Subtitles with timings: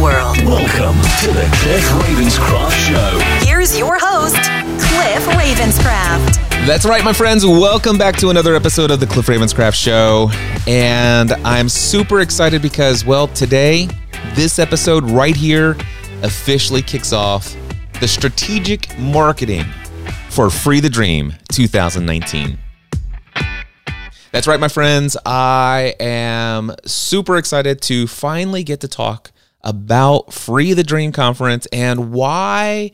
[0.00, 0.36] world.
[0.44, 3.18] Welcome to the Cliff Ravenscraft Show.
[3.44, 6.36] Here's your host, Cliff Ravenscraft.
[6.66, 7.44] That's right, my friends.
[7.44, 10.30] Welcome back to another episode of the Cliff Ravenscraft Show.
[10.68, 13.88] And I'm super excited because, well, today,
[14.34, 15.76] this episode right here
[16.22, 17.56] officially kicks off
[18.00, 19.64] the strategic marketing
[20.30, 22.56] for Free the Dream 2019.
[24.30, 25.16] That's right, my friends.
[25.26, 32.12] I am super excited to finally get to talk about Free the Dream Conference and
[32.12, 32.92] why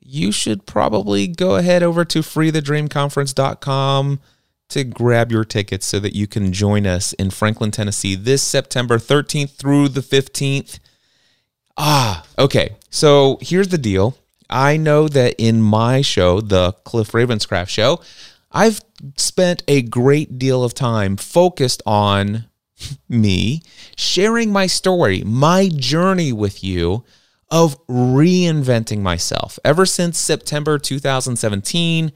[0.00, 4.20] you should probably go ahead over to freethedreamconference.com
[4.68, 8.98] to grab your tickets so that you can join us in Franklin, Tennessee this September
[8.98, 10.78] 13th through the 15th.
[11.76, 12.76] Ah, okay.
[12.90, 14.16] So here's the deal.
[14.48, 18.00] I know that in my show, the Cliff Ravenscraft show,
[18.52, 18.80] I've
[19.16, 22.44] spent a great deal of time focused on
[23.08, 23.62] me
[23.96, 27.04] sharing my story, my journey with you
[27.50, 29.58] of reinventing myself.
[29.64, 32.12] Ever since September 2017,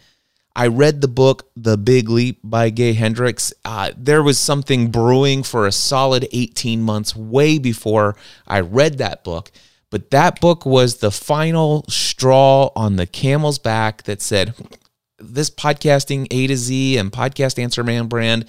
[0.57, 3.53] I read the book The Big Leap by Gay Hendricks.
[3.65, 9.23] Uh, there was something brewing for a solid 18 months way before I read that
[9.23, 9.53] book.
[9.91, 14.55] But that book was the final straw on the camel's back that said,
[15.21, 18.45] this podcasting A to Z and podcast answer man brand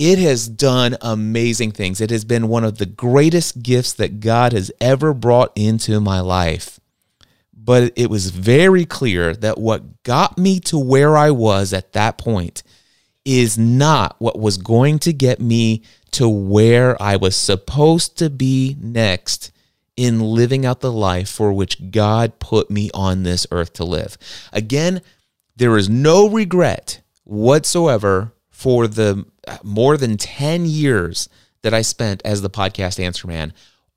[0.00, 2.00] it has done amazing things.
[2.00, 6.20] It has been one of the greatest gifts that God has ever brought into my
[6.20, 6.80] life.
[7.52, 12.16] But it was very clear that what got me to where I was at that
[12.16, 12.62] point
[13.26, 15.82] is not what was going to get me
[16.12, 19.52] to where I was supposed to be next
[19.98, 24.16] in living out the life for which God put me on this earth to live.
[24.50, 25.02] Again,
[25.56, 29.26] there is no regret whatsoever for the
[29.62, 31.28] more than 10 years
[31.62, 33.52] that I spent as the podcast answer man.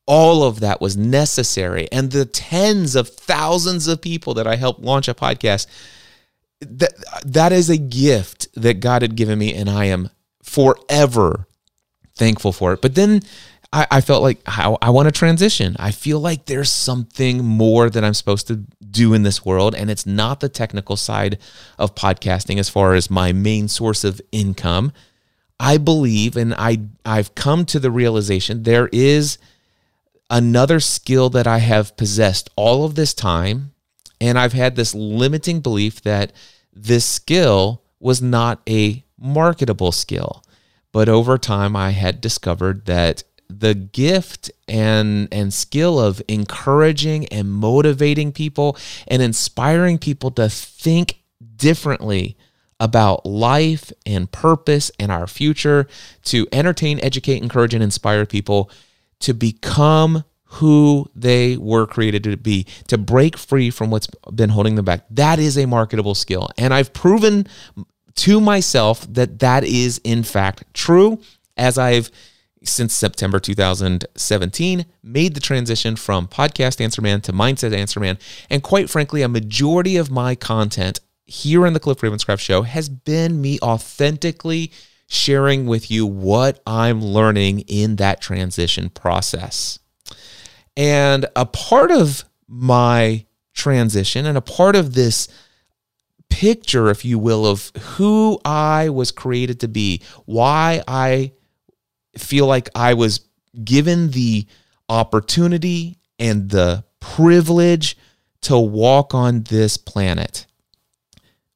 [0.05, 1.87] All of that was necessary.
[1.91, 5.67] And the tens of thousands of people that I helped launch a podcast,
[6.59, 6.93] that,
[7.25, 9.53] that is a gift that God had given me.
[9.53, 10.09] And I am
[10.43, 11.47] forever
[12.15, 12.81] thankful for it.
[12.81, 13.21] But then
[13.71, 15.75] I, I felt like I, I want to transition.
[15.79, 18.57] I feel like there's something more that I'm supposed to
[18.89, 19.73] do in this world.
[19.73, 21.39] And it's not the technical side
[21.79, 24.91] of podcasting as far as my main source of income.
[25.63, 29.37] I believe, and I, I've come to the realization there is
[30.29, 33.71] another skill that I have possessed all of this time.
[34.19, 36.33] And I've had this limiting belief that
[36.73, 40.43] this skill was not a marketable skill.
[40.91, 47.49] But over time, I had discovered that the gift and and skill of encouraging and
[47.49, 51.19] motivating people and inspiring people to think
[51.55, 52.35] differently
[52.83, 55.87] about life and purpose and our future
[56.25, 58.69] to entertain, educate, encourage and inspire people
[59.21, 64.75] to become who they were created to be, to break free from what's been holding
[64.75, 65.05] them back.
[65.09, 66.49] That is a marketable skill.
[66.57, 67.47] And I've proven
[68.15, 71.21] to myself that that is in fact true
[71.55, 72.11] as I've
[72.65, 78.17] since September 2017 made the transition from podcast answer man to mindset answer man
[78.49, 82.89] and quite frankly a majority of my content here in the Cliff Ravenscraft show has
[82.89, 84.71] been me authentically
[85.07, 89.79] sharing with you what I'm learning in that transition process.
[90.75, 95.27] And a part of my transition and a part of this
[96.29, 101.33] picture, if you will, of who I was created to be, why I
[102.17, 103.21] feel like I was
[103.63, 104.47] given the
[104.89, 107.97] opportunity and the privilege
[108.41, 110.47] to walk on this planet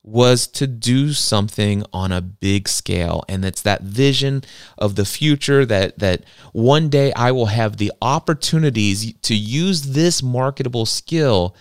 [0.08, 3.26] was to do something on a big scale.
[3.28, 4.42] And it's that vision
[4.78, 6.24] of the future that that
[6.54, 11.56] one day I will have the opportunities to use this marketable skill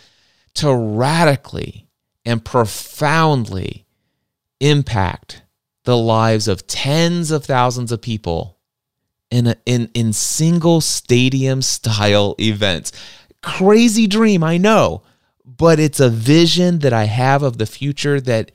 [0.55, 1.89] to radically
[2.25, 3.85] and profoundly
[4.61, 5.43] impact
[5.83, 8.59] the lives of tens of thousands of people
[9.29, 12.93] in a, in in single stadium style events.
[13.43, 15.03] Crazy dream I know
[15.47, 18.51] but it's a vision that I have of the future that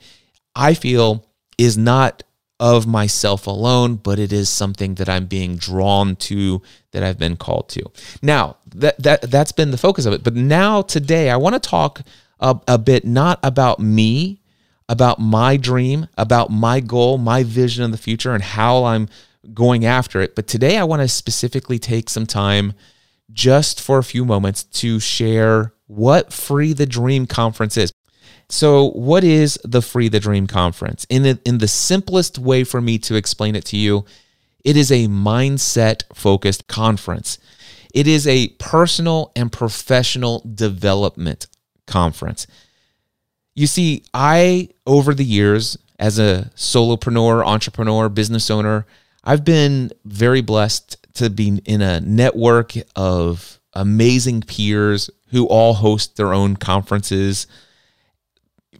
[0.54, 2.22] I feel is not
[2.60, 6.62] of myself alone, but it is something that I'm being drawn to,
[6.92, 7.82] that I've been called to.
[8.22, 10.22] Now, that that that's been the focus of it.
[10.22, 12.02] But now today, I want to talk
[12.38, 14.42] a, a bit not about me,
[14.88, 19.08] about my dream, about my goal, my vision of the future, and how I'm
[19.52, 20.36] going after it.
[20.36, 22.74] But today, I want to specifically take some time
[23.32, 27.92] just for a few moments to share what Free the Dream Conference is.
[28.48, 31.06] So, what is the Free the Dream Conference?
[31.08, 34.04] In the, in the simplest way for me to explain it to you,
[34.64, 37.38] it is a mindset focused conference.
[37.94, 41.46] It is a personal and professional development
[41.86, 42.46] conference.
[43.54, 48.86] You see, I, over the years, as a solopreneur, entrepreneur, business owner,
[49.24, 56.16] I've been very blessed to be in a network of amazing peers who all host
[56.16, 57.46] their own conferences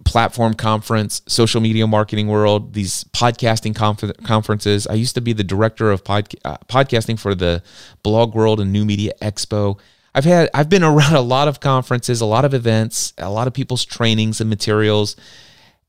[0.05, 4.87] platform conference, social media marketing world, these podcasting conf- conferences.
[4.87, 7.63] I used to be the director of pod- uh, podcasting for the
[8.03, 9.79] Blog World and New Media Expo.
[10.15, 13.47] I've had I've been around a lot of conferences, a lot of events, a lot
[13.47, 15.17] of people's trainings and materials.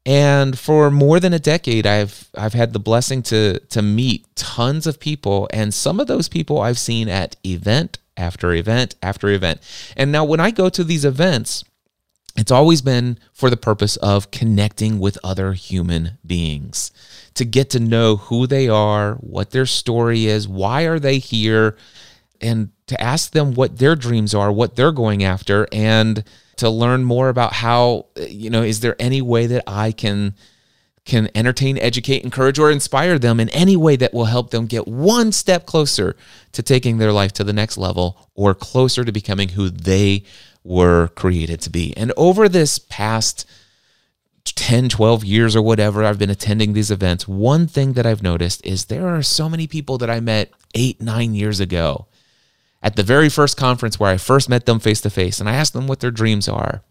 [0.06, 4.86] And for more than a decade I've I've had the blessing to to meet tons
[4.86, 9.60] of people and some of those people I've seen at event after event after event.
[9.98, 11.64] And now when I go to these events,
[12.36, 16.92] it's always been for the purpose of connecting with other human beings
[17.36, 21.78] to get to know who they are, what their story is, why are they here,
[22.42, 26.24] and to ask them what their dreams are, what they're going after, and
[26.58, 30.36] to learn more about how, you know, is there any way that I can
[31.06, 34.88] can entertain, educate, encourage, or inspire them in any way that will help them get
[34.88, 36.16] one step closer
[36.54, 40.24] to taking their life to the next level or closer to becoming who they
[40.64, 41.96] were created to be.
[41.98, 43.46] And over this past
[44.46, 48.66] 10, 12 years or whatever I've been attending these events, one thing that I've noticed
[48.66, 52.08] is there are so many people that I met eight, nine years ago
[52.82, 55.40] at the very first conference where I first met them face to face.
[55.40, 56.84] And I asked them what their dreams are.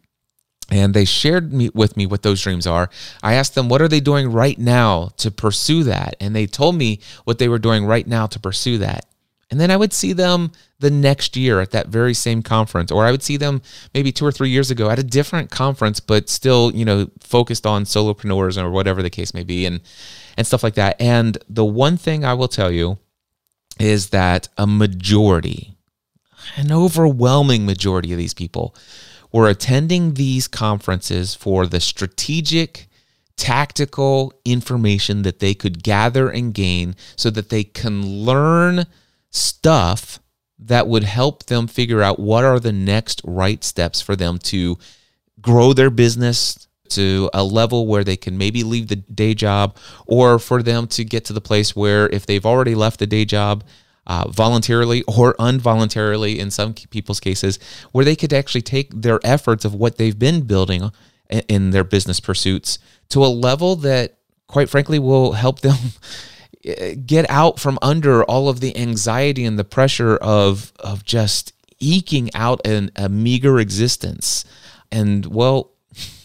[0.73, 2.89] And they shared me, with me what those dreams are.
[3.23, 6.17] I asked them, what are they doing right now to pursue that?
[6.19, 9.05] And they told me what they were doing right now to pursue that.
[9.51, 13.05] And then I would see them the next year at that very same conference, or
[13.05, 13.61] I would see them
[13.93, 17.67] maybe two or three years ago at a different conference, but still, you know, focused
[17.67, 19.83] on solopreneurs or whatever the case may be, and
[20.39, 20.99] and stuff like that.
[20.99, 22.97] And the one thing I will tell you
[23.79, 25.77] is that a majority,
[26.57, 28.75] an overwhelming majority of these people
[29.33, 32.89] were attending these conferences for the strategic
[33.37, 38.85] tactical information that they could gather and gain so that they can learn
[39.31, 40.21] stuff
[40.59, 44.79] that would help them figure out what are the next right steps for them to
[45.41, 49.77] grow their business to a level where they can maybe leave the day job
[50.07, 53.25] or for them to get to the place where if they've already left the day
[53.25, 53.65] job
[54.07, 57.59] uh, voluntarily or involuntarily in some people's cases
[57.93, 60.91] where they could actually take their efforts of what they've been building
[61.49, 62.79] in their business pursuits
[63.09, 64.19] to a level that
[64.49, 65.77] quite frankly will help them
[67.07, 72.31] get out from under all of the anxiety and the pressure of of just eking
[72.35, 74.45] out an, a meager existence.
[74.91, 75.73] And well,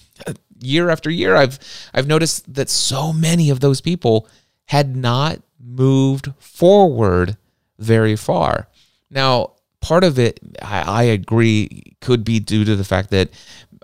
[0.59, 1.59] year after year, I've
[1.94, 4.27] I've noticed that so many of those people
[4.65, 7.38] had not moved forward
[7.79, 8.68] very far.
[9.09, 13.29] Now, part of it, I, I agree, could be due to the fact that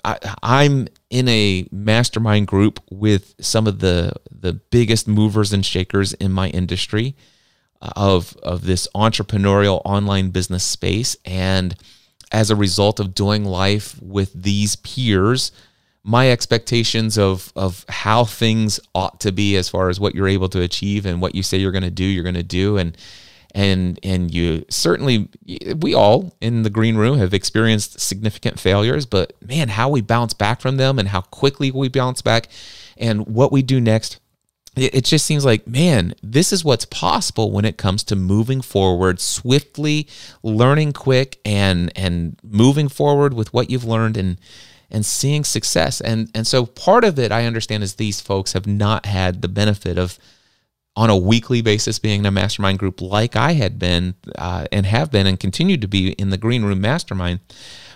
[0.03, 6.13] I, I'm in a mastermind group with some of the the biggest movers and shakers
[6.13, 7.15] in my industry
[7.81, 11.75] uh, of of this entrepreneurial online business space and
[12.31, 15.51] as a result of doing life with these peers
[16.03, 20.49] my expectations of of how things ought to be as far as what you're able
[20.49, 22.97] to achieve and what you say you're going to do you're going to do and
[23.53, 25.29] and and you certainly
[25.77, 30.33] we all in the green room have experienced significant failures but man how we bounce
[30.33, 32.47] back from them and how quickly we bounce back
[32.97, 34.19] and what we do next
[34.75, 39.19] it just seems like man this is what's possible when it comes to moving forward
[39.19, 40.07] swiftly
[40.41, 44.37] learning quick and and moving forward with what you've learned and
[44.93, 45.99] and seeing success.
[45.99, 49.47] And and so part of it i understand is these folks have not had the
[49.47, 50.19] benefit of
[50.95, 54.85] on a weekly basis being in a mastermind group like I had been uh, and
[54.85, 57.39] have been and continue to be in the green room mastermind.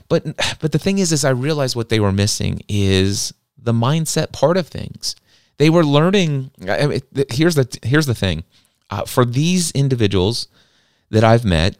[0.09, 0.23] But
[0.59, 4.57] but the thing is, is I realized what they were missing is the mindset part
[4.57, 5.15] of things.
[5.57, 6.51] They were learning.
[6.67, 8.43] I mean, here's the here's the thing.
[8.89, 10.47] Uh, for these individuals
[11.09, 11.77] that I've met,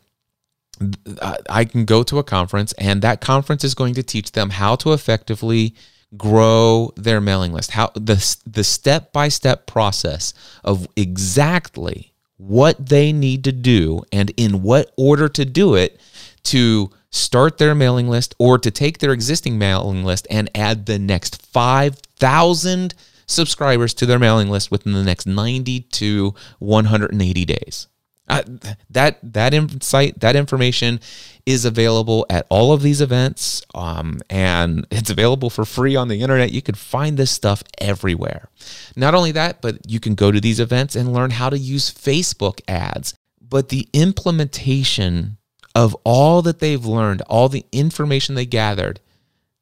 [1.50, 4.76] I can go to a conference, and that conference is going to teach them how
[4.78, 5.74] to effectively
[6.18, 7.72] grow their mailing list.
[7.72, 10.34] How the the step-by-step process
[10.64, 16.00] of exactly what they need to do and in what order to do it
[16.44, 21.00] to start their mailing list or to take their existing mailing list and add the
[21.00, 22.94] next 5,000
[23.26, 27.88] subscribers to their mailing list within the next 90 to 180 days.
[28.28, 31.00] That that insight, that information
[31.46, 36.22] is available at all of these events, um, and it's available for free on the
[36.22, 36.52] internet.
[36.52, 38.50] You can find this stuff everywhere.
[38.98, 41.90] Not only that, but you can go to these events and learn how to use
[41.90, 43.14] Facebook ads.
[43.42, 45.38] But the implementation
[45.74, 49.00] of all that they've learned, all the information they gathered,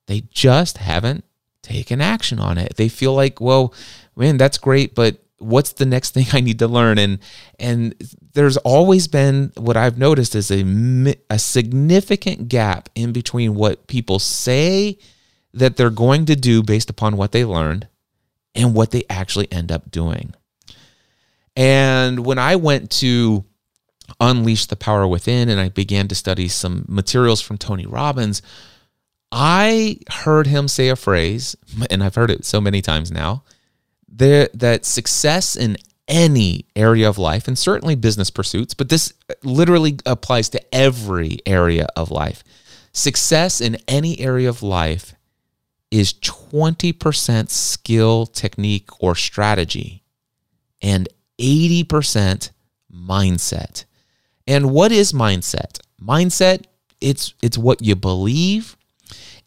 [0.07, 1.24] they just haven't
[1.62, 2.77] taken action on it.
[2.77, 3.74] They feel like, well,
[4.15, 6.97] man, that's great, but what's the next thing I need to learn?
[6.97, 7.19] And
[7.59, 7.95] and
[8.33, 14.19] there's always been what I've noticed is a a significant gap in between what people
[14.19, 14.97] say
[15.53, 17.87] that they're going to do based upon what they learned
[18.53, 20.33] and what they actually end up doing.
[21.55, 23.45] And when I went to
[24.19, 28.41] unleash the power within and I began to study some materials from Tony Robbins,
[29.31, 31.55] I heard him say a phrase,
[31.89, 33.43] and I've heard it so many times now
[34.07, 39.97] there that success in any area of life and certainly business pursuits, but this literally
[40.05, 42.43] applies to every area of life.
[42.91, 45.15] Success in any area of life
[45.91, 50.03] is 20% skill, technique, or strategy,
[50.81, 51.09] and
[51.39, 52.51] 80%
[52.93, 53.85] mindset.
[54.47, 55.79] And what is mindset?
[56.01, 56.65] Mindset,
[57.01, 58.77] it's it's what you believe,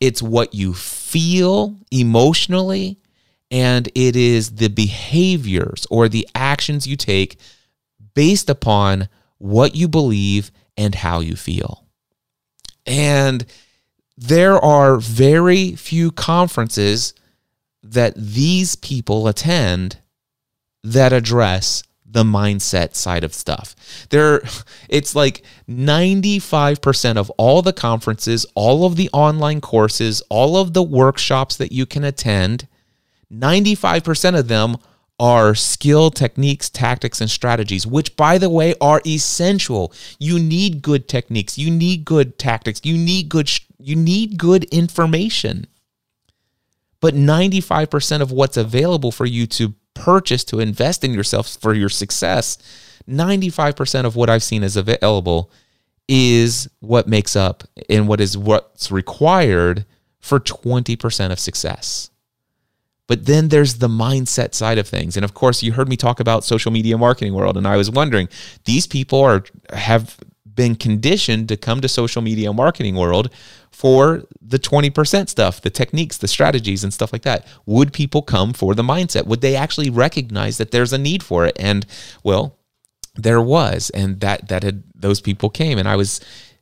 [0.01, 2.99] it's what you feel emotionally,
[3.51, 7.39] and it is the behaviors or the actions you take
[8.15, 11.87] based upon what you believe and how you feel.
[12.87, 13.45] And
[14.17, 17.15] there are very few conferences
[17.83, 19.99] that these people attend
[20.83, 23.77] that address the mindset side of stuff.
[24.11, 24.43] There
[24.89, 30.83] it's like 95% of all the conferences, all of the online courses, all of the
[30.83, 32.67] workshops that you can attend
[33.33, 34.77] 95% of them
[35.21, 39.93] are skill, techniques, tactics, and strategies, which, by the way, are essential.
[40.19, 41.59] You need good techniques.
[41.59, 42.81] You need good tactics.
[42.85, 43.51] You need good.
[43.79, 45.67] You need good information.
[47.01, 51.89] But 95% of what's available for you to purchase to invest in yourself for your
[51.89, 52.59] success,
[53.09, 55.51] 95% of what I've seen is available
[56.09, 59.85] is what makes up and what is what's required
[60.21, 62.11] for 20% of success.
[63.09, 65.17] But then there's the mindset side of things.
[65.17, 67.91] And of course, you heard me talk about social media marketing world and I was
[67.91, 68.29] wondering,
[68.65, 70.17] these people are have
[70.55, 73.31] been conditioned to come to social media marketing world
[73.71, 77.47] for the 20% stuff, the techniques, the strategies and stuff like that.
[77.65, 79.27] Would people come for the mindset?
[79.27, 81.57] Would they actually recognize that there's a need for it?
[81.61, 81.87] And
[82.25, 82.59] well,
[83.15, 86.21] there was and that that had those people came and I was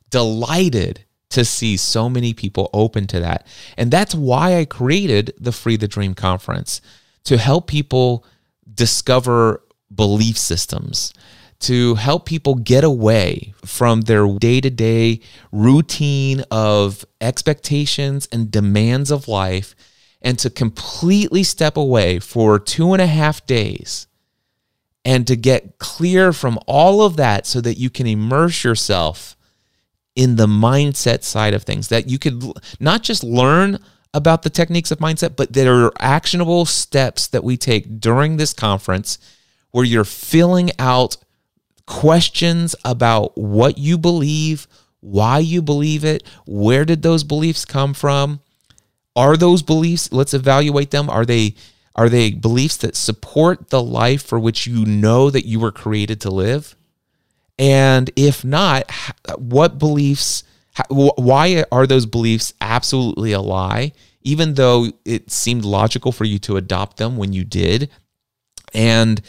[0.09, 3.45] delighted to see so many people open to that.
[3.77, 6.81] And that's why I created the Free the Dream conference
[7.25, 8.25] to help people
[8.73, 9.61] discover
[9.93, 11.13] belief systems,
[11.59, 19.11] to help people get away from their day to day routine of expectations and demands
[19.11, 19.75] of life,
[20.21, 24.07] and to completely step away for two and a half days
[25.07, 29.36] and to get clear from all of that so that you can immerse yourself
[30.17, 32.43] in the mindset side of things that you could
[32.79, 33.77] not just learn
[34.15, 38.51] about the techniques of mindset, but there are actionable steps that we take during this
[38.51, 39.19] conference
[39.69, 41.17] where you're filling out
[41.85, 44.67] questions about what you believe,
[45.01, 48.39] why you believe it, where did those beliefs come from?
[49.15, 51.53] Are those beliefs, let's evaluate them, are they
[51.95, 56.21] are they beliefs that support the life for which you know that you were created
[56.21, 56.75] to live?
[57.59, 58.89] And if not,
[59.37, 60.43] what beliefs,
[60.89, 66.57] why are those beliefs absolutely a lie, even though it seemed logical for you to
[66.57, 67.89] adopt them when you did?
[68.73, 69.21] And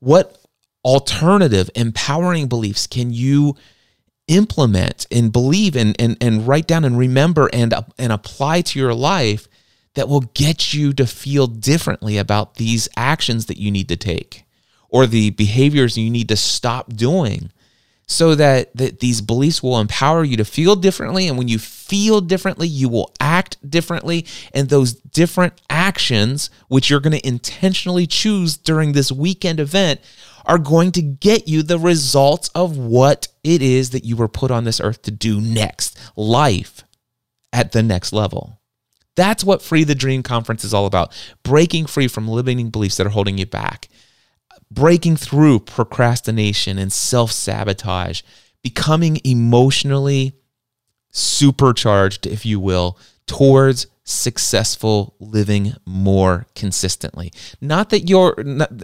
[0.00, 0.40] what
[0.84, 3.56] alternative empowering beliefs can you
[4.28, 8.94] implement and believe in and, and write down and remember and, and apply to your
[8.94, 9.48] life
[9.94, 14.44] that will get you to feel differently about these actions that you need to take
[14.88, 17.50] or the behaviors you need to stop doing
[18.06, 21.26] so that, that these beliefs will empower you to feel differently.
[21.26, 24.26] And when you feel differently, you will act differently.
[24.52, 30.00] And those different actions, which you're going to intentionally choose during this weekend event,
[30.46, 34.50] are going to get you the results of what it is that you were put
[34.50, 36.84] on this earth to do next life
[37.52, 38.60] at the next level.
[39.16, 41.12] That's what Free the Dream Conference is all about
[41.44, 43.88] breaking free from limiting beliefs that are holding you back,
[44.74, 48.22] breaking through procrastination and self sabotage,
[48.62, 50.34] becoming emotionally
[51.10, 57.32] supercharged, if you will, towards successful living more consistently.
[57.60, 58.34] Not that you're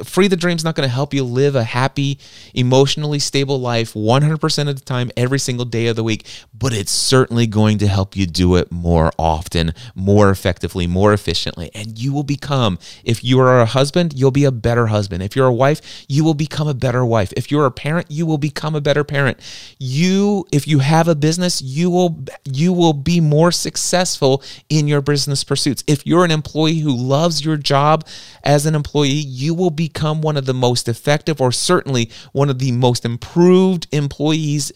[0.02, 2.18] free the dream's not going to help you live a happy,
[2.54, 6.90] emotionally stable life 100% of the time every single day of the week, but it's
[6.90, 12.14] certainly going to help you do it more often, more effectively, more efficiently, and you
[12.14, 15.22] will become if you are a husband, you'll be a better husband.
[15.22, 17.32] If you're a wife, you will become a better wife.
[17.36, 19.38] If you're a parent, you will become a better parent.
[19.78, 25.02] You if you have a business, you will you will be more successful in your
[25.10, 25.82] business pursuits.
[25.86, 28.06] If you're an employee who loves your job
[28.44, 32.60] as an employee, you will become one of the most effective or certainly one of
[32.60, 34.70] the most improved employees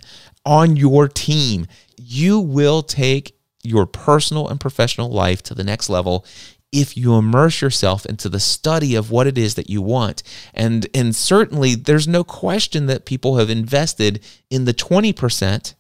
[0.44, 1.68] on your team.
[1.96, 6.26] You will take your personal and professional life to the next level
[6.72, 10.24] if you immerse yourself into the study of what it is that you want.
[10.52, 15.74] And and certainly there's no question that people have invested in the 20%.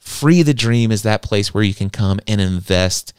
[0.00, 3.12] Free the Dream is that place where you can come and invest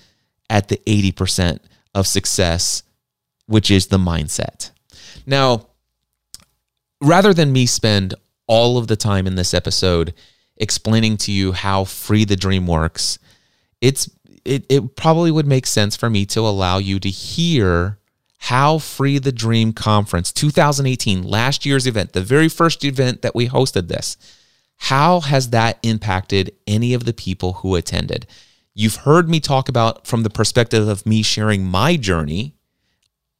[0.49, 1.59] at the 80%
[1.93, 2.83] of success,
[3.45, 4.71] which is the mindset.
[5.25, 5.67] Now,
[7.01, 8.15] rather than me spend
[8.47, 10.13] all of the time in this episode
[10.57, 13.19] explaining to you how free the dream works,
[13.81, 14.09] it's
[14.45, 17.99] it, it probably would make sense for me to allow you to hear
[18.43, 23.49] how Free the Dream Conference 2018, last year's event, the very first event that we
[23.49, 24.17] hosted this,
[24.77, 28.25] how has that impacted any of the people who attended?
[28.79, 32.55] You've heard me talk about from the perspective of me sharing my journey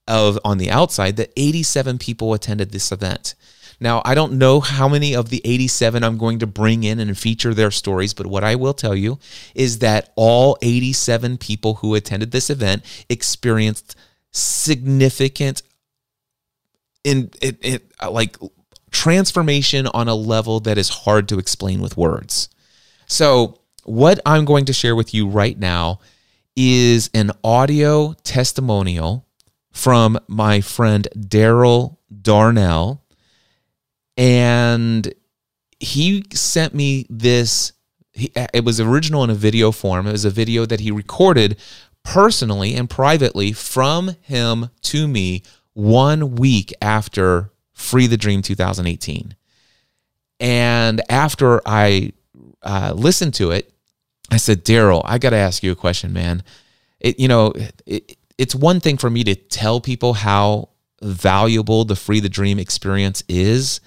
[0.06, 3.36] of on the outside that 87 people attended this event.
[3.80, 7.18] Now, I don't know how many of the 87 I'm going to bring in and
[7.18, 9.18] feature their stories, but what I will tell you
[9.56, 13.96] is that all 87 people who attended this event experienced
[14.32, 15.62] significant
[17.06, 18.36] in it, it uh, like
[18.92, 22.50] transformation on a level that is hard to explain with words.
[23.08, 23.59] So,
[23.90, 26.00] what I'm going to share with you right now
[26.56, 29.26] is an audio testimonial
[29.72, 33.04] from my friend Darrell Darnell.
[34.16, 35.12] And
[35.80, 37.74] he sent me this.
[38.14, 40.06] It was original in a video form.
[40.06, 41.58] It was a video that he recorded
[42.04, 45.42] personally and privately from him to me
[45.74, 49.36] one week after Free the Dream 2018.
[50.40, 52.14] And after I
[52.62, 53.74] uh, listened to it,
[54.32, 56.44] I said, Darrell, I got to ask you a question, man.
[57.00, 57.54] It, you know,
[57.86, 60.70] it, it's one thing for me to tell people how
[61.02, 63.82] valuable the Free the Dream experience is.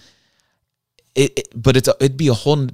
[1.15, 2.69] It, it, but it's it'd be a whole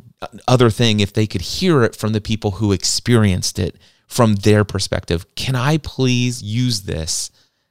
[0.47, 3.77] other thing if they could hear it from the people who experienced it
[4.07, 5.27] from their perspective.
[5.35, 7.31] Can I please use this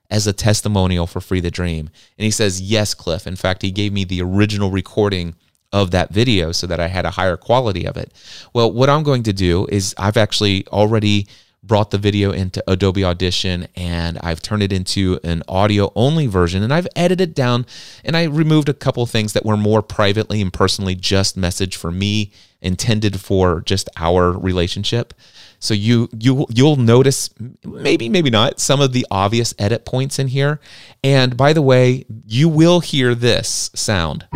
[0.09, 1.89] as a testimonial for Free the Dream?
[2.17, 3.25] And he says, Yes, Cliff.
[3.25, 5.35] In fact, he gave me the original recording
[5.73, 8.13] of that video so that I had a higher quality of it.
[8.53, 11.27] Well, what I'm going to do is I've actually already
[11.63, 16.63] brought the video into Adobe Audition and I've turned it into an audio only version
[16.63, 17.65] and I've edited down
[18.05, 21.91] and I removed a couple things that were more privately and personally just message for
[21.91, 25.13] me intended for just our relationship.
[25.59, 27.29] So you you you'll notice
[27.65, 30.59] maybe maybe not some of the obvious edit points in here.
[31.03, 34.27] And by the way, you will hear this sound.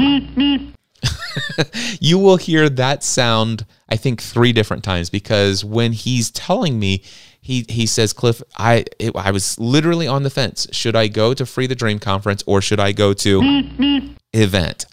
[2.00, 7.04] you will hear that sound I think three different times because when he's telling me
[7.42, 10.68] he he says Cliff I it, I was literally on the fence.
[10.72, 13.42] Should I go to Free the Dream conference or should I go to
[14.34, 14.86] event?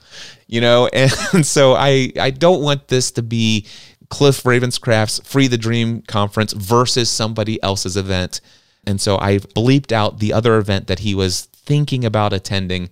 [0.46, 3.66] You know and so I I don't want this to be
[4.08, 8.40] Cliff Ravenscraft's Free the Dream conference versus somebody else's event.
[8.86, 12.88] And so I bleeped out the other event that he was thinking about attending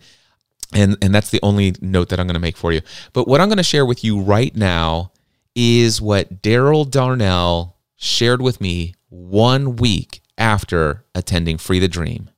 [0.73, 2.81] and and that's the only note that I'm going to make for you.
[3.13, 5.13] But what I'm going to share with you right now
[5.55, 12.31] is what Darrell Darnell shared with me one week after attending Free the Dream.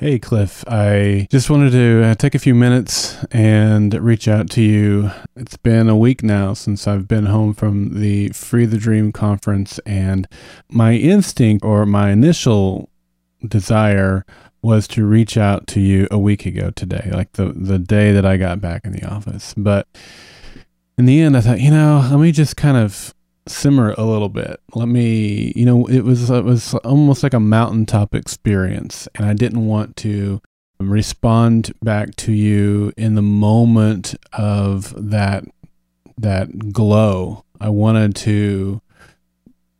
[0.00, 0.64] Hey, Cliff.
[0.68, 5.10] I just wanted to uh, take a few minutes and reach out to you.
[5.34, 9.78] It's been a week now since I've been home from the Free the Dream conference,
[9.86, 10.28] and
[10.68, 12.90] my instinct or my initial
[13.46, 14.26] desire
[14.64, 18.24] was to reach out to you a week ago today, like the the day that
[18.24, 19.54] I got back in the office.
[19.56, 19.86] But
[20.96, 23.14] in the end, I thought, you know, let me just kind of
[23.46, 24.60] simmer a little bit.
[24.74, 29.34] Let me, you know, it was it was almost like a mountaintop experience, and I
[29.34, 30.40] didn't want to
[30.80, 35.44] respond back to you in the moment of that
[36.16, 37.44] that glow.
[37.60, 38.80] I wanted to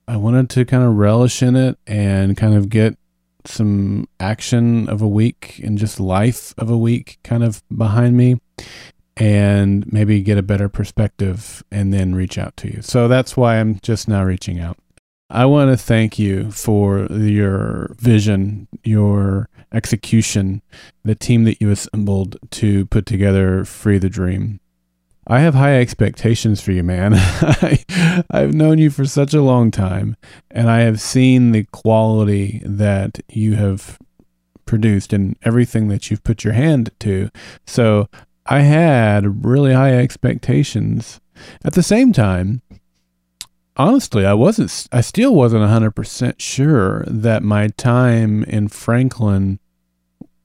[0.06, 2.98] I wanted to kind of relish in it and kind of get
[3.46, 8.40] some action of a week and just life of a week kind of behind me
[9.16, 12.82] and maybe get a better perspective and then reach out to you.
[12.82, 14.78] So that's why I'm just now reaching out.
[15.30, 20.62] I want to thank you for your vision, your execution,
[21.02, 24.60] the team that you assembled to put together Free the Dream.
[25.26, 27.14] I have high expectations for you, man.
[27.16, 27.82] I,
[28.30, 30.16] I've known you for such a long time,
[30.50, 33.98] and I have seen the quality that you have
[34.66, 37.30] produced and everything that you've put your hand to.
[37.66, 38.08] So
[38.46, 41.20] I had really high expectations.
[41.64, 42.62] At the same time,
[43.76, 49.58] honestly, I wasn't, I still wasn't 100% sure that my time in Franklin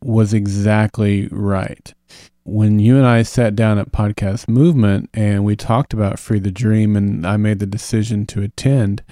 [0.02, 1.94] was exactly right.
[2.49, 6.49] When you and I sat down at Podcast Movement and we talked about Free the
[6.49, 9.03] Dream and I made the decision to attend,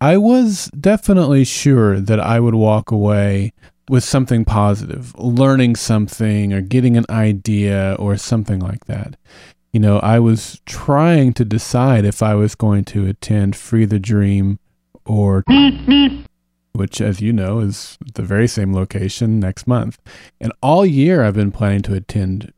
[0.00, 3.52] I was definitely sure that I would walk away
[3.90, 9.16] with something positive, learning something or getting an idea or something like that.
[9.72, 13.98] You know, I was trying to decide if I was going to attend Free the
[13.98, 14.60] Dream
[15.04, 15.42] or
[16.72, 19.98] which as you know is the very same location next month.
[20.40, 22.52] And all year I've been planning to attend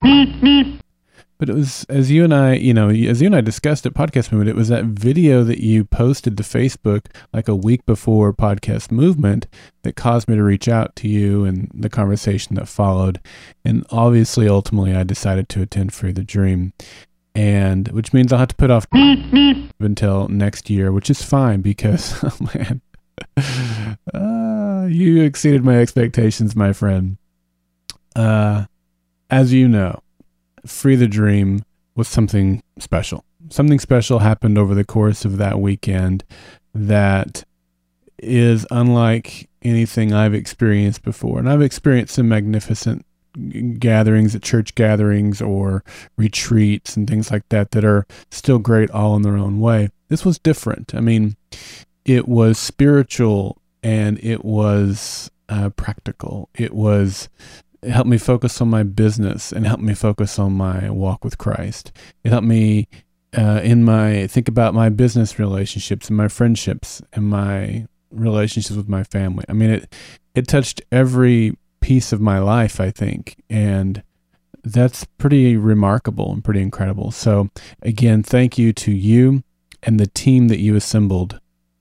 [1.40, 3.94] but it was as you and I, you know, as you and I discussed at
[3.94, 8.34] Podcast Movement, it was that video that you posted to Facebook like a week before
[8.34, 9.46] Podcast Movement
[9.82, 13.20] that caused me to reach out to you and the conversation that followed.
[13.64, 16.74] And obviously, ultimately, I decided to attend Free the Dream,
[17.34, 22.22] and which means I'll have to put off until next year, which is fine because,
[22.22, 22.82] oh man,
[25.00, 27.16] you exceeded my expectations, my friend.
[28.14, 28.66] Uh,
[29.30, 30.00] as you know
[30.66, 33.24] Free the Dream was something special.
[33.48, 36.24] Something special happened over the course of that weekend
[36.74, 37.44] that
[38.18, 41.38] is unlike anything I've experienced before.
[41.38, 43.04] And I've experienced some magnificent
[43.78, 45.84] gatherings at church gatherings or
[46.16, 49.88] retreats and things like that that are still great all in their own way.
[50.08, 50.94] This was different.
[50.94, 51.36] I mean,
[52.04, 56.48] it was spiritual and it was uh, practical.
[56.54, 57.28] It was
[57.82, 61.38] it helped me focus on my business and helped me focus on my walk with
[61.38, 61.92] Christ.
[62.24, 62.88] It helped me
[63.36, 68.88] uh, in my think about my business relationships and my friendships and my relationships with
[68.88, 69.44] my family.
[69.48, 69.94] I mean, it
[70.34, 74.02] it touched every piece of my life, I think, and
[74.62, 77.10] that's pretty remarkable and pretty incredible.
[77.10, 77.48] So,
[77.82, 79.42] again, thank you to you
[79.82, 81.40] and the team that you assembled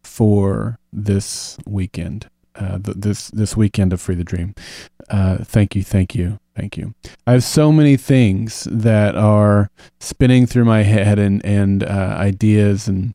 [0.10, 4.54] for this weekend uh, this this weekend of Free the Dream.
[5.10, 6.94] Uh, thank you, thank you, thank you.
[7.26, 9.70] I have so many things that are
[10.00, 13.14] spinning through my head and and uh, ideas and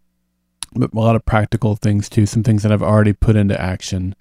[0.77, 2.27] a lot of practical things too.
[2.27, 4.15] Some things that I've already put into action.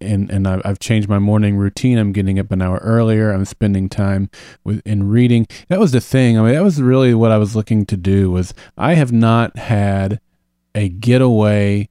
[0.00, 1.98] And and I've changed my morning routine.
[1.98, 3.32] I'm getting up an hour earlier.
[3.32, 4.30] I'm spending time
[4.62, 5.48] with in reading.
[5.70, 6.38] That was the thing.
[6.38, 8.30] I mean, that was really what I was looking to do.
[8.30, 10.20] Was I have not had
[10.72, 11.88] a getaway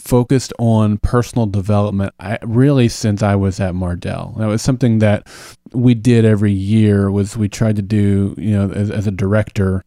[0.00, 4.36] focused on personal development I, really since I was at Mardel.
[4.38, 5.26] That was something that
[5.72, 9.84] we did every year was we tried to do, you know, as, as a director,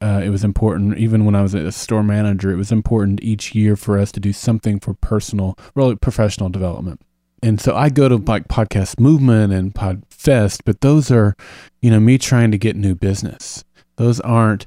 [0.00, 3.54] uh, it was important even when I was a store manager, it was important each
[3.54, 7.00] year for us to do something for personal, really professional development.
[7.42, 11.36] And so I go to like podcast movement and podfest, but those are,
[11.80, 13.64] you know, me trying to get new business.
[13.96, 14.66] Those aren't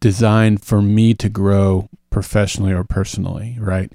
[0.00, 3.92] designed for me to grow professionally or personally, right?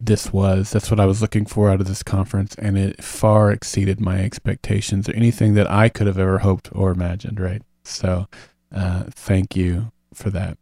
[0.00, 3.50] This was, that's what I was looking for out of this conference, and it far
[3.50, 7.62] exceeded my expectations or anything that I could have ever hoped or imagined, right?
[7.84, 8.26] So,
[8.74, 10.58] uh, thank you for that.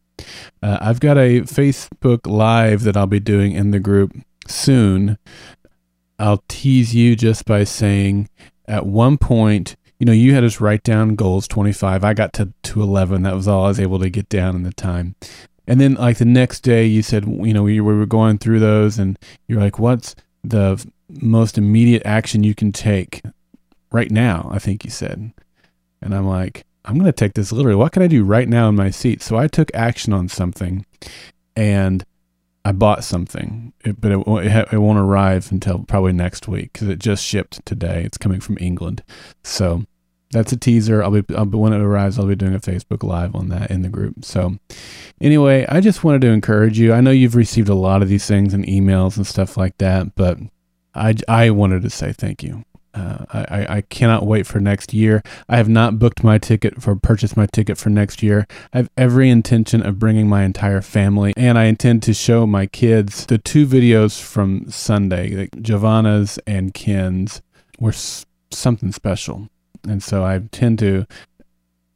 [0.62, 5.18] Uh, I've got a Facebook Live that I'll be doing in the group soon.
[6.18, 8.28] I'll tease you just by saying
[8.66, 12.04] at one point, you know, you had us write down goals 25.
[12.04, 13.22] I got to, to 11.
[13.22, 15.16] That was all I was able to get down in the time.
[15.66, 18.60] And then like the next day you said, you know, we, we were going through
[18.60, 23.22] those and you're like, what's the most immediate action you can take
[23.90, 24.48] right now?
[24.52, 25.32] I think you said.
[26.02, 27.76] And I'm like, I'm going to take this literally.
[27.76, 29.22] What can I do right now in my seat?
[29.22, 30.84] So I took action on something
[31.56, 32.04] and
[32.66, 36.88] I bought something, it, but it, it, it won't arrive until probably next week because
[36.88, 38.02] it just shipped today.
[38.04, 39.02] It's coming from England.
[39.42, 39.84] So
[40.34, 41.02] that's a teaser.
[41.02, 43.70] I'll be, I'll be, when it arrives, I'll be doing a Facebook Live on that
[43.70, 44.24] in the group.
[44.24, 44.58] So,
[45.20, 46.92] anyway, I just wanted to encourage you.
[46.92, 50.14] I know you've received a lot of these things and emails and stuff like that,
[50.14, 50.36] but
[50.94, 52.64] I I wanted to say thank you.
[52.94, 55.22] uh, I, I cannot wait for next year.
[55.48, 58.46] I have not booked my ticket for purchased my ticket for next year.
[58.72, 62.66] I have every intention of bringing my entire family, and I intend to show my
[62.66, 67.42] kids the two videos from Sunday, like Giovanna's and Ken's,
[67.80, 67.94] were
[68.50, 69.48] something special,
[69.86, 71.06] and so I tend to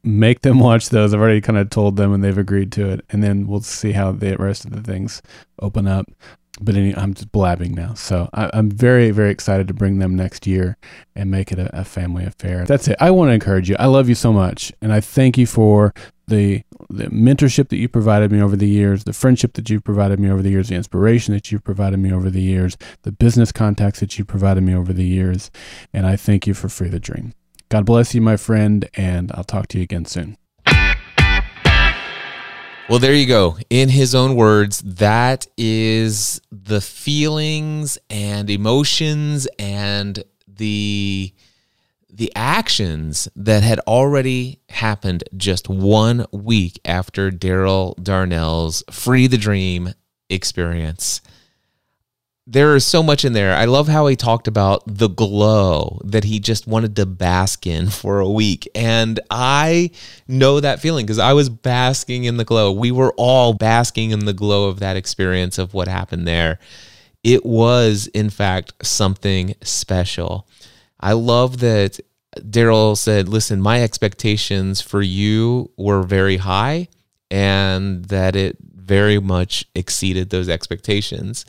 [0.03, 1.13] make them watch those.
[1.13, 3.91] I've already kind of told them, and they've agreed to it, and then we'll see
[3.91, 5.21] how the rest of the things
[5.61, 6.05] open up
[6.61, 7.93] but any, I'm just blabbing now.
[7.93, 10.77] So I, am very, very excited to bring them next year
[11.15, 12.65] and make it a, a, family affair.
[12.65, 12.97] That's it.
[12.99, 13.75] I want to encourage you.
[13.79, 14.71] I love you so much.
[14.81, 15.93] And I thank you for
[16.27, 20.19] the, the mentorship that you provided me over the years, the friendship that you've provided
[20.19, 23.51] me over the years, the inspiration that you've provided me over the years, the business
[23.51, 25.49] contacts that you provided me over the years.
[25.93, 27.33] And I thank you for Free the Dream.
[27.69, 30.37] God bless you, my friend, and I'll talk to you again soon.
[32.89, 33.59] Well, there you go.
[33.69, 41.31] In his own words, that is the feelings and emotions and the
[42.11, 49.93] the actions that had already happened just one week after Darrell Darnell's Free the Dream
[50.27, 51.21] experience
[52.51, 53.53] there is so much in there.
[53.53, 57.89] I love how he talked about the glow that he just wanted to bask in
[57.91, 58.67] for a week.
[58.73, 59.91] And I
[60.27, 62.71] know that feeling because I was basking in the glow.
[62.71, 66.57] We were all basking in the glow of that experience of what happened there.
[67.23, 70.47] It was, in fact, something special.
[70.99, 71.99] I love that
[72.49, 76.87] Darrell said, Listen, my expectations for you were very high
[77.29, 81.45] and that it very much exceeded those expectations.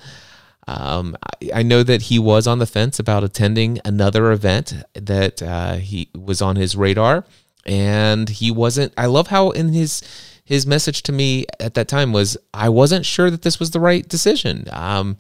[0.71, 5.43] Um, I, I, know that he was on the fence about attending another event that
[5.43, 7.25] uh, he was on his radar,
[7.67, 8.93] and he wasn't.
[8.97, 10.01] I love how in his
[10.45, 13.81] his message to me at that time was I wasn't sure that this was the
[13.81, 14.67] right decision.
[14.71, 15.19] Um,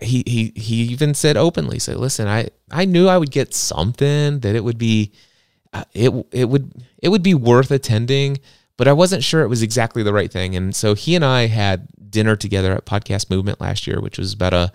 [0.00, 4.38] he he he even said openly, "Say, listen, I I knew I would get something
[4.40, 5.10] that it would be,
[5.72, 8.38] uh, it it would it would be worth attending."
[8.76, 10.54] But I wasn't sure it was exactly the right thing.
[10.54, 14.32] And so he and I had dinner together at Podcast Movement last year, which was
[14.34, 14.72] about a,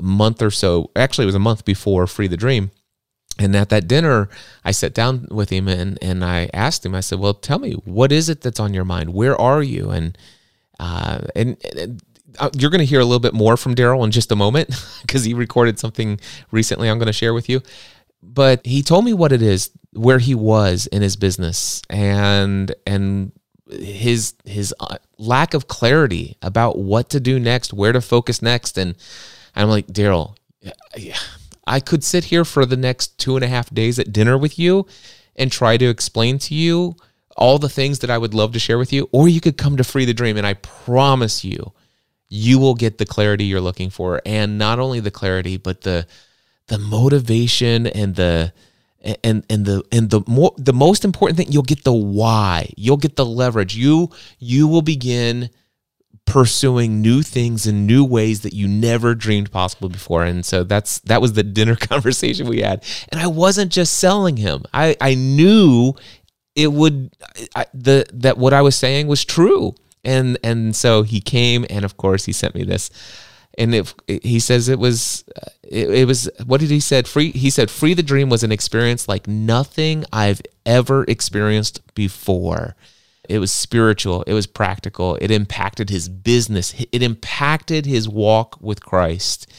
[0.00, 0.90] month or so.
[0.96, 2.70] Actually, it was a month before Free the Dream.
[3.38, 4.28] And at that dinner,
[4.64, 7.72] I sat down with him and, and I asked him, I said, Well, tell me,
[7.84, 9.14] what is it that's on your mind?
[9.14, 9.90] Where are you?
[9.90, 10.16] And,
[10.78, 12.02] uh, and, and
[12.38, 14.70] uh, you're going to hear a little bit more from Darrell in just a moment
[15.02, 17.62] because he recorded something recently I'm going to share with you.
[18.22, 23.32] But he told me what it is where he was in his business and and
[23.70, 28.78] his his uh, lack of clarity about what to do next, where to focus next,
[28.78, 28.96] and
[29.54, 30.36] I'm like Darrell,
[31.66, 34.58] I could sit here for the next two and a half days at dinner with
[34.58, 34.86] you
[35.36, 36.96] and try to explain to you
[37.36, 39.76] all the things that I would love to share with you, or you could come
[39.76, 41.72] to Free the Dream, and I promise you,
[42.28, 46.06] you will get the clarity you're looking for, and not only the clarity, but the
[46.72, 48.50] the motivation and the
[49.22, 52.70] and and the and the more the most important thing you'll get the why.
[52.78, 53.76] You'll get the leverage.
[53.76, 54.08] You
[54.38, 55.50] you will begin
[56.24, 60.24] pursuing new things in new ways that you never dreamed possible before.
[60.24, 62.82] And so that's that was the dinner conversation we had.
[63.10, 64.62] And i wasn't just selling him.
[64.72, 65.92] I i knew
[66.56, 67.14] it would
[67.54, 69.74] I, the that what i was saying was true.
[70.04, 72.88] And and so he came and of course he sent me this
[73.58, 75.24] and if he says it was
[75.62, 77.06] it, it, was what did he said?
[77.06, 82.76] Free he said free the dream was an experience like nothing i've ever experienced before.
[83.28, 84.22] It was spiritual.
[84.22, 85.16] It was practical.
[85.16, 86.74] It impacted his business.
[86.90, 89.52] It impacted his walk with christ.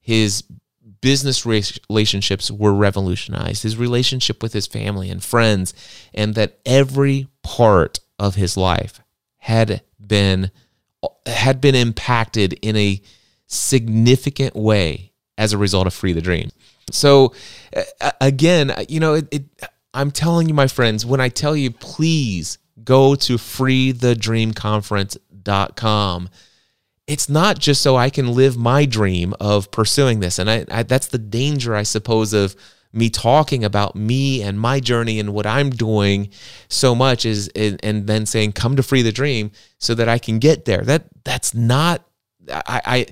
[0.00, 0.44] His
[1.00, 3.62] business relationships were revolutionized.
[3.62, 5.72] His relationship with his family and friends
[6.12, 9.00] and that every part of his life
[9.38, 10.50] had been
[11.26, 13.00] had been impacted in a
[13.50, 16.50] significant way as a result of Free the Dream.
[16.90, 17.34] So,
[18.00, 19.44] uh, again, you know, it, it,
[19.92, 26.30] I'm telling you, my friends, when I tell you, please go to freethedreamconference.com.
[27.06, 30.38] It's not just so I can live my dream of pursuing this.
[30.38, 32.54] And I, I, that's the danger, I suppose, of
[32.92, 36.28] me talking about me and my journey and what I'm doing
[36.68, 40.18] so much is and, and then saying come to free the dream so that I
[40.18, 40.82] can get there.
[40.82, 42.04] That that's not
[42.50, 43.06] I, I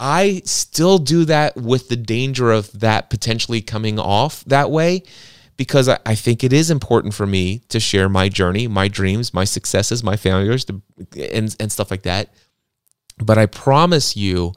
[0.00, 5.02] I still do that with the danger of that potentially coming off that way
[5.58, 9.34] because I, I, think it is important for me to share my journey, my dreams,
[9.34, 10.80] my successes, my failures, to,
[11.34, 12.32] and, and stuff like that.
[13.18, 14.54] But I promise you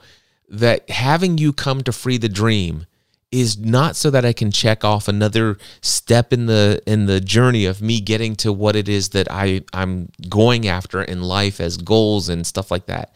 [0.47, 2.85] that having you come to free the dream
[3.29, 7.65] is not so that I can check off another step in the in the journey
[7.65, 11.75] of me getting to what it is that I I'm going after in life as
[11.75, 13.13] goals and stuff like that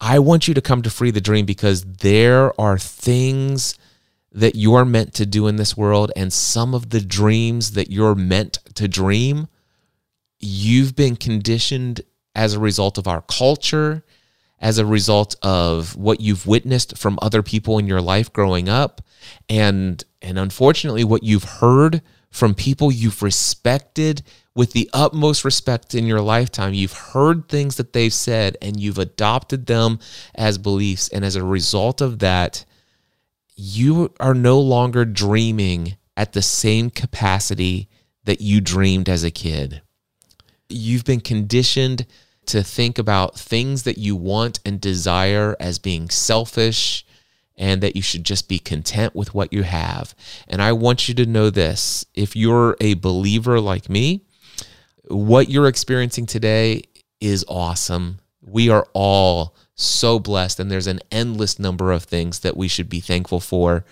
[0.00, 3.76] I want you to come to Free the Dream because there are things
[4.30, 8.14] that you're meant to do in this world and some of the dreams that you're
[8.14, 9.48] meant to dream,
[10.38, 12.02] you've been conditioned
[12.34, 14.04] as a result of our culture,
[14.60, 19.00] as a result of what you've witnessed from other people in your life growing up,
[19.48, 24.22] and and unfortunately what you've heard from people you've respected
[24.54, 26.74] with the utmost respect in your lifetime.
[26.74, 29.98] You've heard things that they've said and you've adopted them
[30.34, 31.08] as beliefs.
[31.08, 32.64] And as a result of that,
[33.56, 37.88] you are no longer dreaming at the same capacity
[38.24, 39.82] that you dreamed as a kid.
[40.68, 42.06] You've been conditioned
[42.46, 47.06] to think about things that you want and desire as being selfish
[47.58, 50.14] and that you should just be content with what you have.
[50.46, 54.24] And I want you to know this if you're a believer like me,
[55.08, 56.84] what you're experiencing today
[57.20, 58.20] is awesome.
[58.40, 62.88] We are all so blessed, and there's an endless number of things that we should
[62.88, 63.84] be thankful for,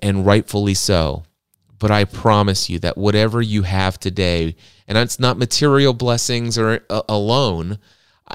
[0.00, 1.24] and rightfully so.
[1.78, 4.56] But I promise you that whatever you have today,
[4.88, 7.78] and it's not material blessings or uh, alone,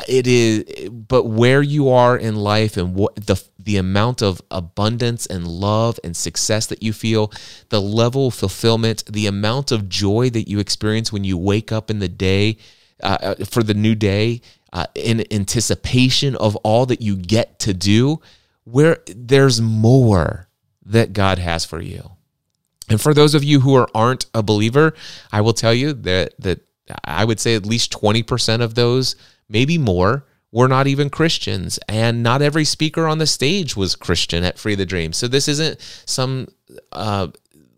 [0.07, 5.25] it is but where you are in life and what the the amount of abundance
[5.25, 7.31] and love and success that you feel
[7.69, 11.89] the level of fulfillment the amount of joy that you experience when you wake up
[11.89, 12.57] in the day
[13.03, 14.41] uh, uh, for the new day
[14.73, 18.21] uh, in anticipation of all that you get to do
[18.63, 20.47] where there's more
[20.85, 22.11] that God has for you.
[22.89, 24.93] And for those of you who are aren't a believer
[25.31, 26.61] I will tell you that that
[27.03, 29.15] I would say at least 20% of those
[29.51, 31.79] maybe more, were not even Christians.
[31.87, 35.13] And not every speaker on the stage was Christian at Free the Dream.
[35.13, 36.47] So this isn't some
[36.91, 37.27] uh,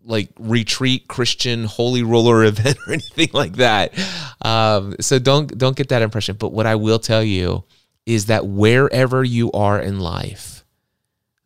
[0.04, 3.92] like retreat Christian holy roller event or anything like that.
[4.42, 6.36] Um, so don't don't get that impression.
[6.36, 7.64] But what I will tell you
[8.06, 10.64] is that wherever you are in life,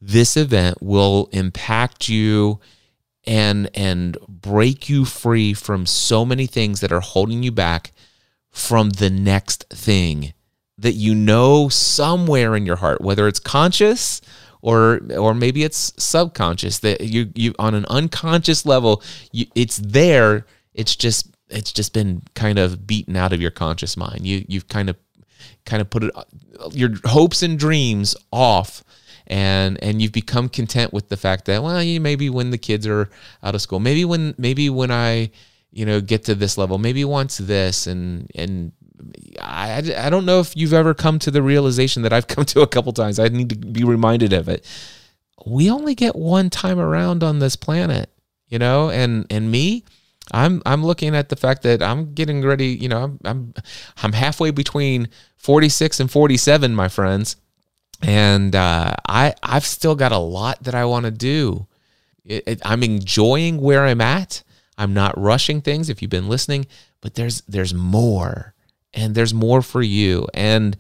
[0.01, 2.61] this event will impact you
[3.27, 7.93] and and break you free from so many things that are holding you back
[8.59, 10.35] from the next thing
[10.77, 14.21] that you know somewhere in your heart, whether it's conscious
[14.61, 20.47] or or maybe it's subconscious that you you on an unconscious level, you, it's there.
[20.75, 24.27] It's just it's just been kind of beaten out of your conscious mind.
[24.27, 24.97] You you've kind of
[25.65, 26.15] kind of put it
[26.73, 28.83] your hopes and dreams off
[29.29, 32.87] and and you've become content with the fact that well you maybe when the kids
[32.87, 33.09] are
[33.43, 35.31] out of school maybe when maybe when i
[35.79, 38.73] you know get to this level maybe once this and and
[39.41, 42.63] I, I don't know if you've ever come to the realization that I've come to
[42.63, 43.19] a couple times.
[43.19, 44.67] I need to be reminded of it.
[45.47, 48.11] We only get one time around on this planet,
[48.49, 49.85] you know, and and me,
[50.33, 53.55] I'm I'm looking at the fact that I'm getting ready, you know, I'm I'm,
[54.03, 57.37] I'm halfway between 46 and 47, my friends,
[58.03, 61.67] and uh, I I've still got a lot that I want to do.
[62.25, 64.43] It, it, I'm enjoying where I'm at.
[64.79, 66.67] I'm not rushing things if you've been listening,
[67.01, 68.55] but there's there's more
[68.95, 70.27] and there's more for you.
[70.33, 70.77] And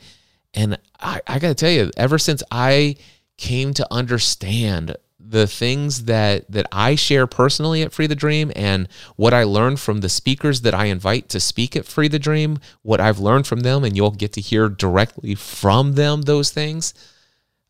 [0.54, 2.96] and I, I gotta tell you, ever since I
[3.36, 8.88] came to understand the things that that I share personally at Free the Dream and
[9.16, 12.60] what I learned from the speakers that I invite to speak at Free the Dream,
[12.82, 16.94] what I've learned from them, and you'll get to hear directly from them those things.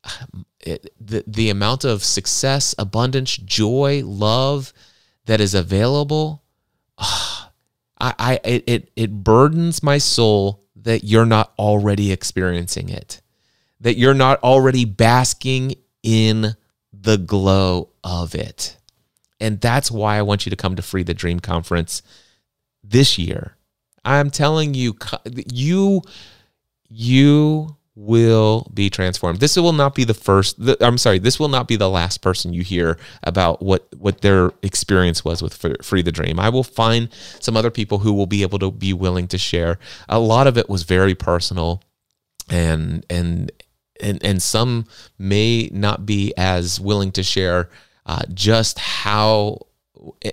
[0.05, 4.73] Um, it, the the amount of success, abundance, joy, love
[5.29, 6.43] that is available,
[6.97, 7.51] oh,
[8.01, 13.21] I, I it it burdens my soul that you're not already experiencing it,
[13.79, 16.57] that you're not already basking in
[16.93, 18.79] the glow of it.
[19.39, 22.03] And that's why I want you to come to Free the Dream Conference
[22.83, 23.55] this year.
[24.05, 24.97] I'm telling you,
[25.53, 26.01] you,
[26.89, 29.41] you will be transformed.
[29.41, 30.57] This will not be the first.
[30.81, 31.19] I'm sorry.
[31.19, 35.43] This will not be the last person you hear about what what their experience was
[35.43, 36.39] with Free the Dream.
[36.39, 37.09] I will find
[37.41, 39.81] some other people who will be able to be willing to share.
[40.09, 41.83] A lot of it was very personal,
[42.49, 43.51] and and
[44.01, 44.87] and and some
[45.19, 47.69] may not be as willing to share
[48.07, 49.67] uh, just how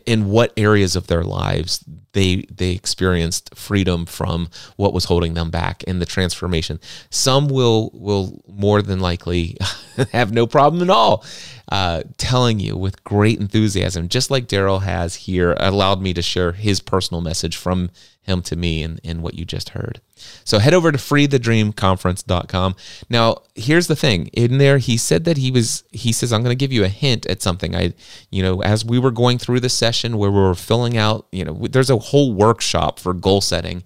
[0.05, 5.51] in what areas of their lives they they experienced freedom from what was holding them
[5.51, 6.79] back in the transformation.
[7.09, 9.57] Some will will more than likely
[10.11, 11.23] have no problem at all
[11.69, 16.51] uh, telling you with great enthusiasm, just like Darrell has here, allowed me to share
[16.51, 17.89] his personal message from
[18.25, 20.01] him to me in, in what you just heard.
[20.43, 22.75] So head over to freethedreamconference.com.
[23.09, 24.27] Now, here's the thing.
[24.27, 26.89] In there, he said that he was, he says, I'm going to give you a
[26.89, 27.75] hint at something.
[27.75, 27.93] I,
[28.29, 31.45] you know, as we were going through the session where we were filling out, you
[31.45, 33.83] know, there's a whole workshop for goal setting.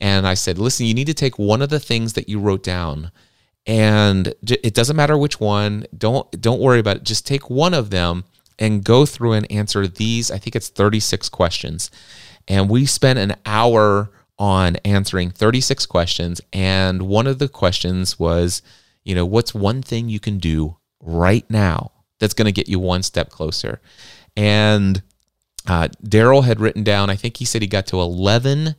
[0.00, 2.62] And I said, listen, you need to take one of the things that you wrote
[2.62, 3.10] down
[3.66, 5.86] and it doesn't matter which one.
[5.96, 7.02] Don't, don't worry about it.
[7.02, 8.24] Just take one of them
[8.58, 10.30] and go through and answer these.
[10.30, 11.90] I think it's 36 questions.
[12.48, 16.40] And we spent an hour on answering 36 questions.
[16.52, 18.62] And one of the questions was,
[19.04, 22.78] you know, what's one thing you can do right now that's going to get you
[22.78, 23.80] one step closer?
[24.36, 25.02] And
[25.66, 28.76] uh, Darrell had written down, I think he said he got to 11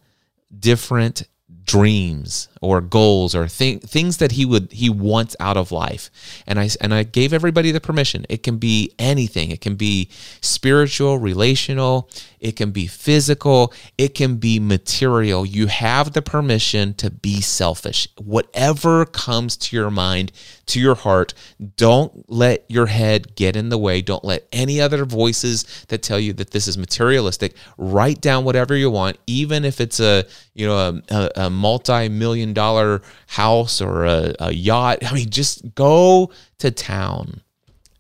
[0.57, 1.24] different
[1.63, 6.09] dreams or goals or th- things that he would he wants out of life.
[6.45, 8.25] And i and i gave everybody the permission.
[8.29, 9.51] It can be anything.
[9.51, 10.09] It can be
[10.41, 12.09] spiritual relational.
[12.39, 13.73] It can be physical.
[13.97, 15.45] It can be material.
[15.45, 18.07] You have the permission to be selfish.
[18.17, 20.31] Whatever comes to your mind
[20.67, 21.33] to your heart
[21.77, 24.01] don't let your head get in the way.
[24.01, 28.75] Don't let any other voices that tell you that this is materialistic write down whatever
[28.75, 34.05] you want even if it's a you know a, a, a multi-million dollar house or
[34.05, 37.41] a, a yacht i mean just go to town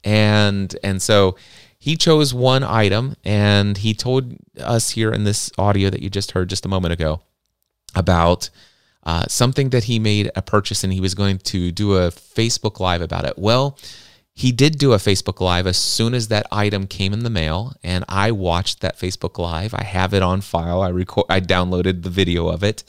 [0.03, 1.35] and and so
[1.77, 6.31] he chose one item and he told us here in this audio that you just
[6.31, 7.21] heard just a moment ago
[7.95, 8.49] about
[9.03, 12.79] uh, something that he made a purchase and he was going to do a facebook
[12.79, 13.77] live about it well
[14.37, 17.73] he did do a Facebook Live as soon as that item came in the mail,
[17.83, 19.73] and I watched that Facebook Live.
[19.73, 20.83] I have it on file.
[20.83, 21.25] I record.
[21.27, 22.83] I downloaded the video of it,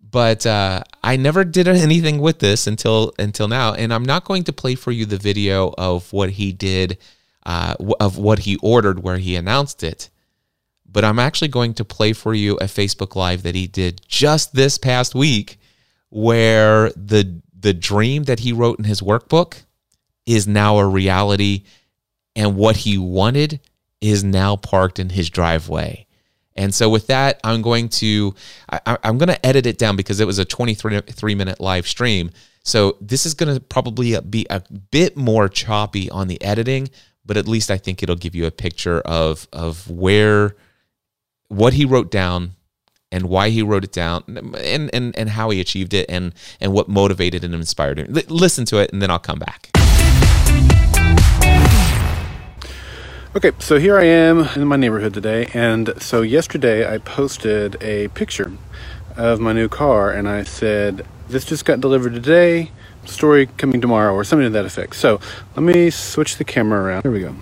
[0.00, 3.74] but uh, I never did anything with this until until now.
[3.74, 6.98] And I'm not going to play for you the video of what he did,
[7.44, 10.10] uh, of what he ordered, where he announced it.
[10.84, 14.54] But I'm actually going to play for you a Facebook Live that he did just
[14.54, 15.58] this past week,
[16.08, 19.62] where the the dream that he wrote in his workbook
[20.26, 21.64] is now a reality
[22.34, 23.60] and what he wanted
[24.00, 26.06] is now parked in his driveway.
[26.60, 28.34] And so with that, I'm going to
[28.70, 31.86] I, am going to edit it down because it was a 23 three minute live
[31.86, 32.30] stream.
[32.64, 36.90] So this is going to probably be a bit more choppy on the editing,
[37.24, 40.54] but at least I think it'll give you a picture of of where
[41.48, 42.52] what he wrote down
[43.10, 46.74] and why he wrote it down and and and how he achieved it and and
[46.74, 48.14] what motivated and inspired him.
[48.14, 49.70] L- listen to it and then I'll come back.
[53.32, 58.08] Okay, so here I am in my neighborhood today, and so yesterday I posted a
[58.08, 58.50] picture
[59.16, 62.72] of my new car, and I said, This just got delivered today,
[63.04, 64.96] story coming tomorrow, or something to that effect.
[64.96, 65.20] So
[65.54, 67.02] let me switch the camera around.
[67.02, 67.36] Here we go.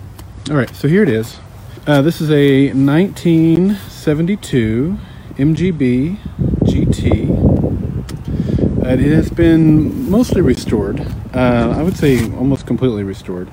[0.51, 1.39] All right, so here it is.
[1.87, 4.97] Uh, this is a 1972
[5.37, 6.17] MGB
[6.65, 8.85] GT.
[8.85, 10.99] Uh, it has been mostly restored.
[11.33, 13.49] Uh, I would say almost completely restored.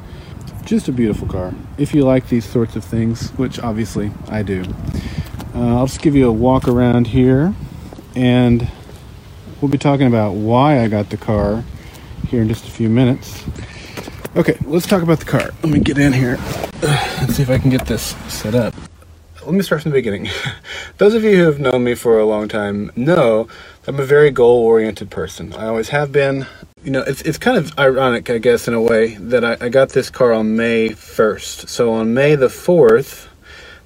[0.66, 1.54] Just a beautiful car.
[1.78, 4.64] If you like these sorts of things, which obviously I do.
[5.54, 7.54] Uh, I'll just give you a walk around here
[8.16, 8.68] and
[9.60, 11.62] we'll be talking about why I got the car
[12.26, 13.44] here in just a few minutes.
[14.34, 15.52] Okay, let's talk about the car.
[15.62, 16.36] Let me get in here.
[16.82, 18.74] Let's see if I can get this set up.
[19.44, 20.28] Let me start from the beginning.
[20.98, 23.46] Those of you who have known me for a long time know
[23.88, 25.52] I'm a very goal oriented person.
[25.54, 26.46] I always have been
[26.86, 29.68] you know, it's it's kind of ironic, I guess, in a way that I, I
[29.68, 31.68] got this car on May first.
[31.68, 33.28] So on May the fourth,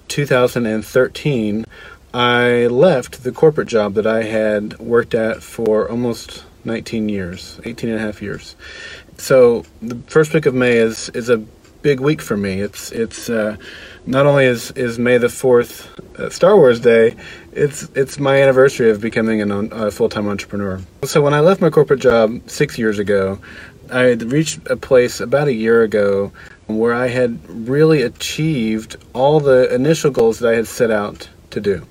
[0.06, 1.64] two thousand and thirteen,
[2.12, 7.88] I left the corporate job that I had worked at for almost 19 years, 18
[7.88, 8.54] and a half years.
[9.16, 11.38] So the first week of May is is a
[11.82, 12.60] big week for me.
[12.60, 13.56] It's it's uh,
[14.06, 17.16] not only is is May the fourth uh, Star Wars Day,
[17.52, 20.80] it's it's my anniversary of becoming a uh, full time entrepreneur.
[21.04, 23.38] So when I left my corporate job six years ago,
[23.90, 26.32] I had reached a place about a year ago
[26.66, 31.60] where I had really achieved all the initial goals that I had set out to
[31.60, 31.86] do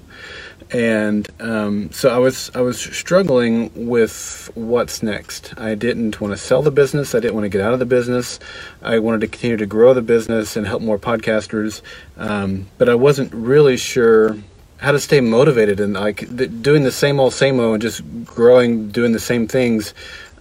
[0.71, 5.53] and um, so I was I was struggling with what's next.
[5.57, 7.15] I didn't want to sell the business.
[7.15, 8.39] I didn't want to get out of the business.
[8.81, 11.81] I wanted to continue to grow the business and help more podcasters,
[12.17, 14.37] um, but I wasn't really sure
[14.77, 16.27] how to stay motivated and like
[16.61, 19.93] doing the same old same old and just growing doing the same things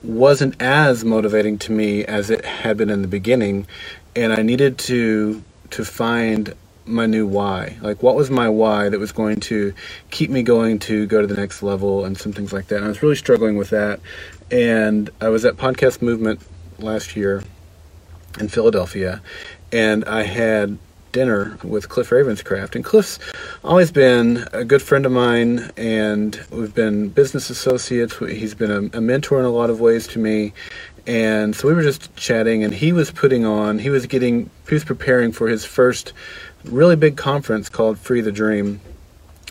[0.03, 3.67] wasn't as motivating to me as it had been in the beginning
[4.15, 6.55] and I needed to to find
[6.89, 7.77] my new why.
[7.81, 9.75] Like, what was my why that was going to
[10.11, 12.77] keep me going to go to the next level and some things like that.
[12.77, 14.01] And I was really struggling with that.
[14.51, 16.41] And I was at Podcast Movement
[16.79, 17.43] last year
[18.41, 19.21] in Philadelphia,
[19.73, 20.79] and I had
[21.13, 22.75] dinner with Cliff Ravenscraft.
[22.75, 23.19] And Cliff's
[23.65, 28.17] always been a good friend of mine, and we've been business associates.
[28.19, 30.53] He's been a, a mentor in a lot of ways to me.
[31.07, 34.75] And so we were just chatting, and he was putting on, he was getting, he
[34.75, 36.13] was preparing for his first
[36.65, 38.81] really big conference called Free the Dream.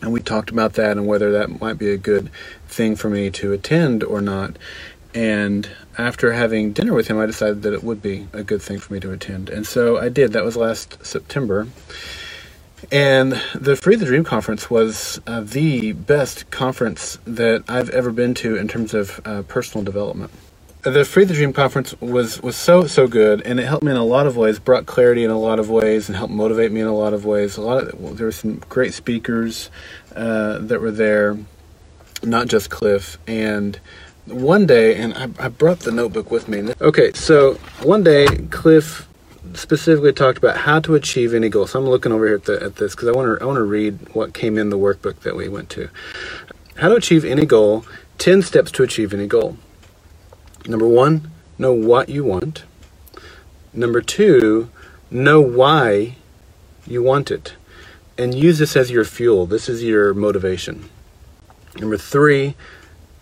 [0.02, 2.30] And we talked about that and whether that might be a good
[2.68, 4.58] thing for me to attend or not.
[5.14, 8.80] And after having dinner with him, I decided that it would be a good thing
[8.80, 9.50] for me to attend.
[9.50, 10.34] And so I did.
[10.34, 11.68] That was last September.
[12.92, 18.36] And the Free the Dream conference was uh, the best conference that I've ever been
[18.36, 20.32] to in terms of uh, personal development.
[20.90, 23.98] The Free the Dream conference was, was so, so good, and it helped me in
[23.98, 26.80] a lot of ways, brought clarity in a lot of ways, and helped motivate me
[26.80, 27.58] in a lot of ways.
[27.58, 29.70] A lot of, there were some great speakers
[30.16, 31.38] uh, that were there,
[32.24, 33.18] not just Cliff.
[33.28, 33.78] And
[34.28, 36.74] one day, and I, I brought the notebook with me.
[36.80, 39.08] Okay, so one day, Cliff
[39.56, 41.68] specifically talked about how to achieve any goal.
[41.68, 43.58] So I'm looking over here at, the, at this because I want to I want
[43.58, 45.90] to read what came in the workbook that we went to.
[46.78, 47.86] How to achieve any goal.
[48.18, 49.58] Ten steps to achieve any goal.
[50.68, 52.64] Number one, know what you want.
[53.74, 54.70] Number two,
[55.10, 56.18] know why
[56.86, 57.56] you want it,
[58.18, 59.46] and use this as your fuel.
[59.46, 60.90] This is your motivation.
[61.80, 62.56] Number three,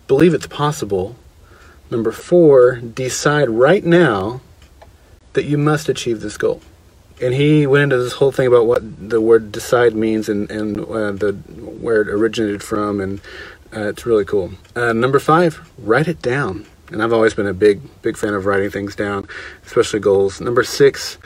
[0.08, 1.16] believe it's possible.
[1.90, 4.40] Number four, decide right now
[5.34, 6.62] that you must achieve this goal.
[7.20, 10.78] And he went into this whole thing about what the word decide means and, and
[10.80, 13.20] uh, the where it originated from, and
[13.74, 14.52] uh, it's really cool.
[14.74, 16.66] Uh, number five, write it down.
[16.92, 19.26] And I've always been a big, big fan of writing things down,
[19.64, 20.40] especially goals.
[20.40, 21.18] Number six,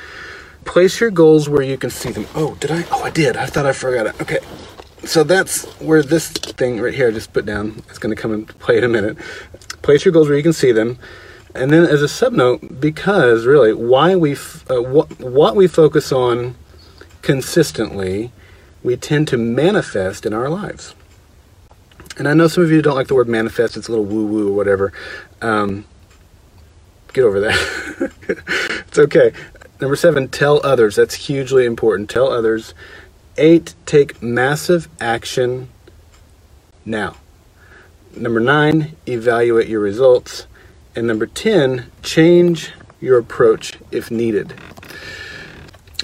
[0.64, 2.26] place your goals where you can see them.
[2.34, 2.84] Oh, did I?
[2.90, 3.36] Oh, I did.
[3.36, 4.20] I thought I forgot it.
[4.20, 4.38] Okay.
[5.04, 8.32] So that's where this thing right here I just put down is going to come
[8.32, 9.18] and play in a minute.
[9.82, 10.98] Place your goals where you can see them.
[11.54, 16.12] And then as a subnote, because really, why we f- uh, what, what we focus
[16.12, 16.54] on
[17.22, 18.30] consistently,
[18.82, 20.94] we tend to manifest in our lives.
[22.20, 24.26] And I know some of you don't like the word manifest; it's a little woo
[24.26, 24.92] woo or whatever.
[25.40, 25.86] Um,
[27.14, 28.12] get over that.
[28.86, 29.32] it's okay.
[29.80, 30.96] Number seven, tell others.
[30.96, 32.10] That's hugely important.
[32.10, 32.74] Tell others.
[33.38, 35.70] Eight, take massive action
[36.84, 37.16] now.
[38.14, 40.46] Number nine, evaluate your results.
[40.94, 44.52] And number 10, change your approach if needed.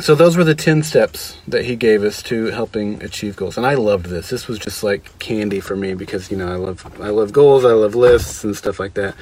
[0.00, 3.56] So those were the 10 steps that he gave us to helping achieve goals.
[3.56, 4.28] And I loved this.
[4.28, 7.64] This was just like candy for me because, you know, I love I love goals,
[7.64, 9.14] I love lists and stuff like that.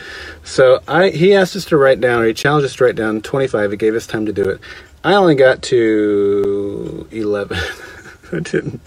[0.42, 3.22] So I he asked us to write down or he challenged us to write down
[3.22, 3.70] 25.
[3.70, 4.60] He gave us time to do it.
[5.04, 7.56] I only got to 11.
[8.32, 8.80] I didn't.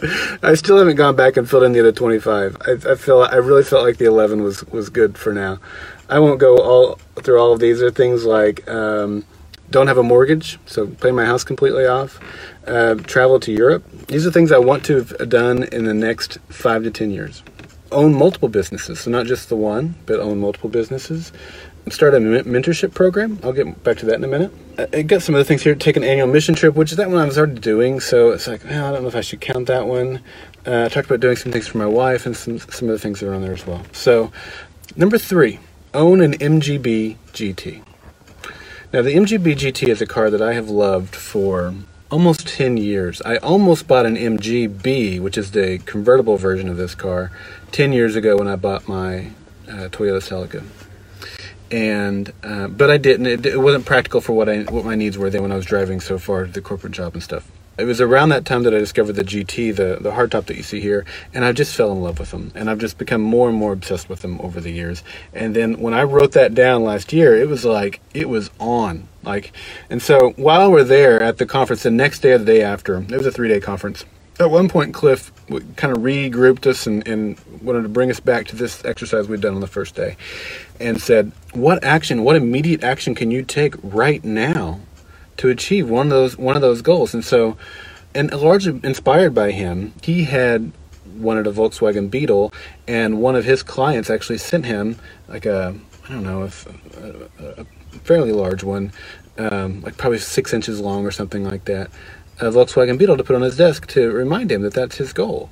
[0.43, 2.57] I still haven't gone back and filled in the other 25.
[2.67, 5.59] I, I feel I really felt like the 11 was was good for now.
[6.09, 7.81] I won't go all through all of these.
[7.81, 9.23] Are things like um,
[9.69, 12.19] don't have a mortgage, so pay my house completely off.
[12.65, 13.83] Uh, travel to Europe.
[14.07, 17.43] These are things I want to have done in the next five to ten years.
[17.91, 21.31] Own multiple businesses, so not just the one, but own multiple businesses.
[21.89, 23.39] Start a mentorship program.
[23.43, 24.51] I'll get back to that in a minute.
[24.93, 25.73] I got some other things here.
[25.73, 28.45] Take an annual mission trip, which is that one I was already doing, so it's
[28.45, 30.21] like, well, I don't know if I should count that one.
[30.65, 33.21] Uh, I talked about doing some things for my wife and some some other things
[33.21, 33.83] that are on there as well.
[33.93, 34.33] So,
[34.97, 35.59] number three,
[35.93, 37.86] own an MGB GT.
[38.93, 41.73] Now, the MGB GT is a car that I have loved for
[42.09, 43.21] almost 10 years.
[43.23, 47.29] I almost bought an MGB, which is the convertible version of this car,
[47.73, 49.31] 10 years ago when I bought my
[49.67, 50.63] uh, Toyota Celica.
[51.69, 53.25] And uh, but I didn't.
[53.25, 55.65] It, it, wasn't practical for what I what my needs were then when I was
[55.65, 57.51] driving so far to the corporate job and stuff.
[57.77, 60.63] It was around that time that I discovered the GT, the the hardtop that you
[60.63, 62.51] see here, and I just fell in love with them.
[62.55, 65.03] And I've just become more and more obsessed with them over the years.
[65.33, 69.07] And then when I wrote that down last year, it was like it was on.
[69.23, 69.51] Like,
[69.89, 72.97] and so while we're there at the conference, the next day or the day after,
[72.97, 74.05] it was a three day conference
[74.39, 75.31] at one point, Cliff
[75.77, 79.41] kind of regrouped us and, and, wanted to bring us back to this exercise we'd
[79.41, 80.15] done on the first day
[80.79, 84.79] and said, What action, what immediate action can you take right now
[85.37, 87.13] to achieve one of those one of those goals?
[87.13, 87.57] And so
[88.15, 90.71] and largely inspired by him, he had
[91.17, 92.53] wanted a Volkswagen Beetle
[92.87, 95.75] and one of his clients actually sent him like a
[96.07, 96.65] I don't know, if
[96.97, 97.65] a, a
[97.99, 98.93] fairly large one,
[99.37, 101.91] um, like probably six inches long or something like that
[102.39, 105.49] a Volkswagen Beetle to put on his desk to remind him that that's his goal.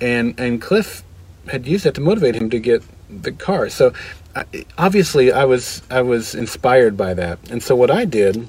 [0.00, 1.02] And and Cliff
[1.48, 3.68] had used that to motivate him to get the car.
[3.68, 3.92] So
[4.76, 7.38] obviously I was I was inspired by that.
[7.50, 8.48] And so what I did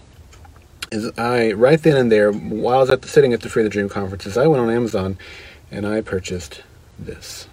[0.92, 3.64] is I right then and there while I was at the, sitting at the Free
[3.64, 5.18] the Dream conferences, I went on Amazon
[5.72, 6.64] and I purchased
[6.98, 7.48] this.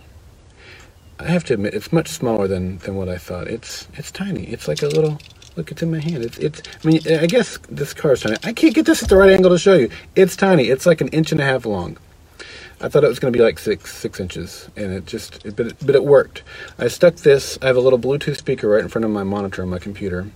[1.18, 3.49] I have to admit it's much smaller than than what I thought.
[3.49, 4.45] It's it's tiny.
[4.45, 5.18] It's like a little
[5.57, 6.24] Look, it's in my hand.
[6.24, 8.37] It's, it's, I mean, I guess this car is tiny.
[8.43, 9.89] I can't get this at the right angle to show you.
[10.16, 10.64] It's tiny.
[10.64, 11.97] It's like an inch and a half long.
[12.80, 15.55] I thought it was going to be like six, six inches, and it just, it,
[15.55, 16.43] but, it, but it worked.
[16.76, 19.62] I stuck this, I have a little Bluetooth speaker right in front of my monitor
[19.62, 20.26] on my computer,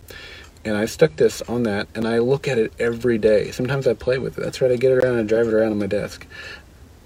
[0.68, 3.50] and I stuck this on that, and I look at it every day.
[3.50, 4.42] Sometimes I play with it.
[4.42, 6.26] That's right, I get it around and I drive it around on my desk.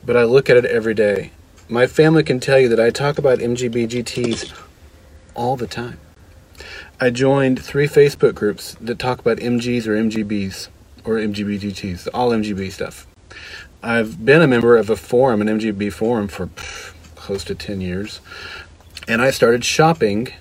[0.05, 1.31] But I look at it every day.
[1.69, 4.53] My family can tell you that I talk about MGB GTs
[5.35, 5.99] all the time.
[7.01, 10.69] I joined three Facebook groups that talk about MGs or MGBs
[11.05, 13.07] or MGBGTs, all MGB stuff.
[13.83, 17.81] I've been a member of a forum, an MGB forum, for pff, close to 10
[17.81, 18.21] years.
[19.09, 20.33] And I started shopping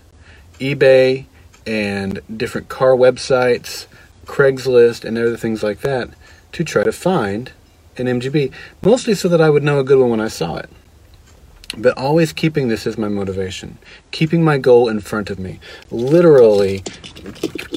[0.59, 1.25] eBay
[1.65, 3.87] and different car websites,
[4.25, 6.09] Craigslist, and other things like that
[6.53, 7.51] to try to find
[7.97, 8.51] an MGB,
[8.81, 10.69] mostly so that I would know a good one when I saw it.
[11.77, 13.77] But always keeping this as my motivation,
[14.11, 15.59] keeping my goal in front of me,
[15.89, 16.83] literally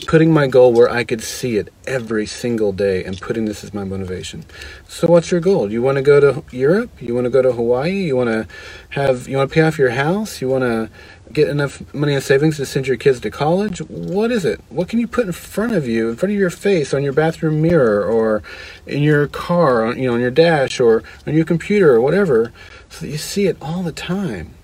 [0.08, 3.72] putting my goal where I could see it every single day and putting this as
[3.72, 4.44] my motivation.
[4.88, 5.70] So what's your goal?
[5.70, 6.90] You want to go to Europe?
[7.00, 8.04] You want to go to Hawaii?
[8.04, 8.48] You want to
[8.90, 10.40] have you want to pay off your house?
[10.40, 10.90] You want to
[11.32, 13.78] get enough money in savings to send your kids to college?
[13.80, 14.60] What is it?
[14.68, 17.12] What can you put in front of you, in front of your face, on your
[17.12, 18.42] bathroom mirror, or
[18.86, 22.52] in your car, on, you know, on your dash, or on your computer, or whatever,
[22.94, 24.54] so that you see it all the time,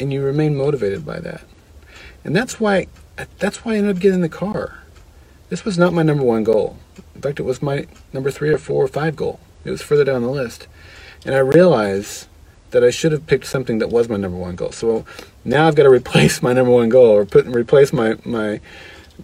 [0.00, 1.42] and you remain motivated by that.
[2.24, 2.88] And that's why
[3.38, 4.80] that's why I ended up getting the car.
[5.48, 6.76] This was not my number one goal.
[7.14, 9.38] In fact, it was my number three or four or five goal.
[9.64, 10.66] It was further down the list,
[11.24, 12.26] and I realized
[12.70, 14.72] that I should have picked something that was my number one goal.
[14.72, 15.04] So
[15.44, 18.60] now I've got to replace my number one goal or put replace my my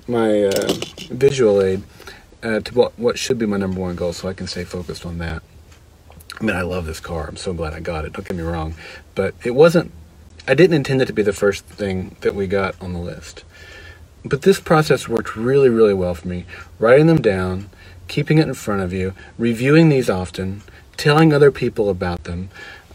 [0.07, 0.75] my uh,
[1.11, 1.83] visual aid
[2.45, 5.05] uh, to what what should be my number one goal, so I can stay focused
[5.05, 5.43] on that.
[6.41, 7.27] I mean, I love this car.
[7.29, 8.13] I'm so glad I got it.
[8.13, 8.75] Don't get me wrong,
[9.15, 9.93] but it wasn't.
[10.47, 13.45] I didn't intend it to be the first thing that we got on the list.
[14.25, 16.45] But this process worked really, really well for me.
[16.79, 17.71] Writing them down,
[18.09, 20.63] keeping it in front of you, reviewing these often,
[20.97, 22.51] telling other people about them,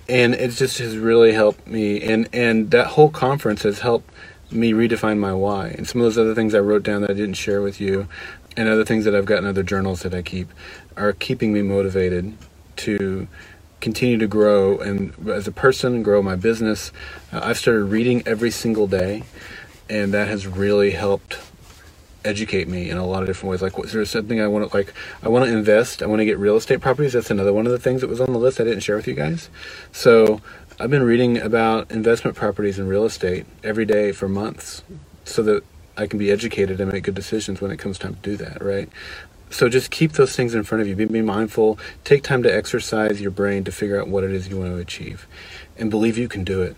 [0.08, 2.02] and it just has really helped me.
[2.02, 4.10] And and that whole conference has helped
[4.52, 5.68] me redefine my why.
[5.70, 8.08] And some of those other things I wrote down that I didn't share with you,
[8.58, 10.50] and other things that I've got in other journals that I keep,
[10.98, 12.36] are keeping me motivated
[12.80, 13.28] to
[13.82, 16.92] continue to grow and as a person grow my business.
[17.32, 19.24] Uh, I've started reading every single day,
[19.90, 21.38] and that has really helped
[22.26, 23.62] educate me in a lot of different ways.
[23.62, 24.94] Like, is there something I want to like?
[25.24, 26.04] I want to invest.
[26.04, 27.14] I want to get real estate properties.
[27.14, 29.08] That's another one of the things that was on the list I didn't share with
[29.08, 29.50] you guys.
[29.92, 30.42] So
[30.80, 34.84] I've been reading about investment properties and real estate every day for months,
[35.24, 35.64] so that
[35.96, 38.62] I can be educated and make good decisions when it comes time to do that.
[38.62, 38.90] Right.
[39.50, 40.95] So just keep those things in front of you.
[40.95, 41.80] Be, be mindful.
[42.04, 44.78] Take time to exercise your brain to figure out what it is you want to
[44.78, 45.28] achieve,
[45.78, 46.76] and believe you can do it.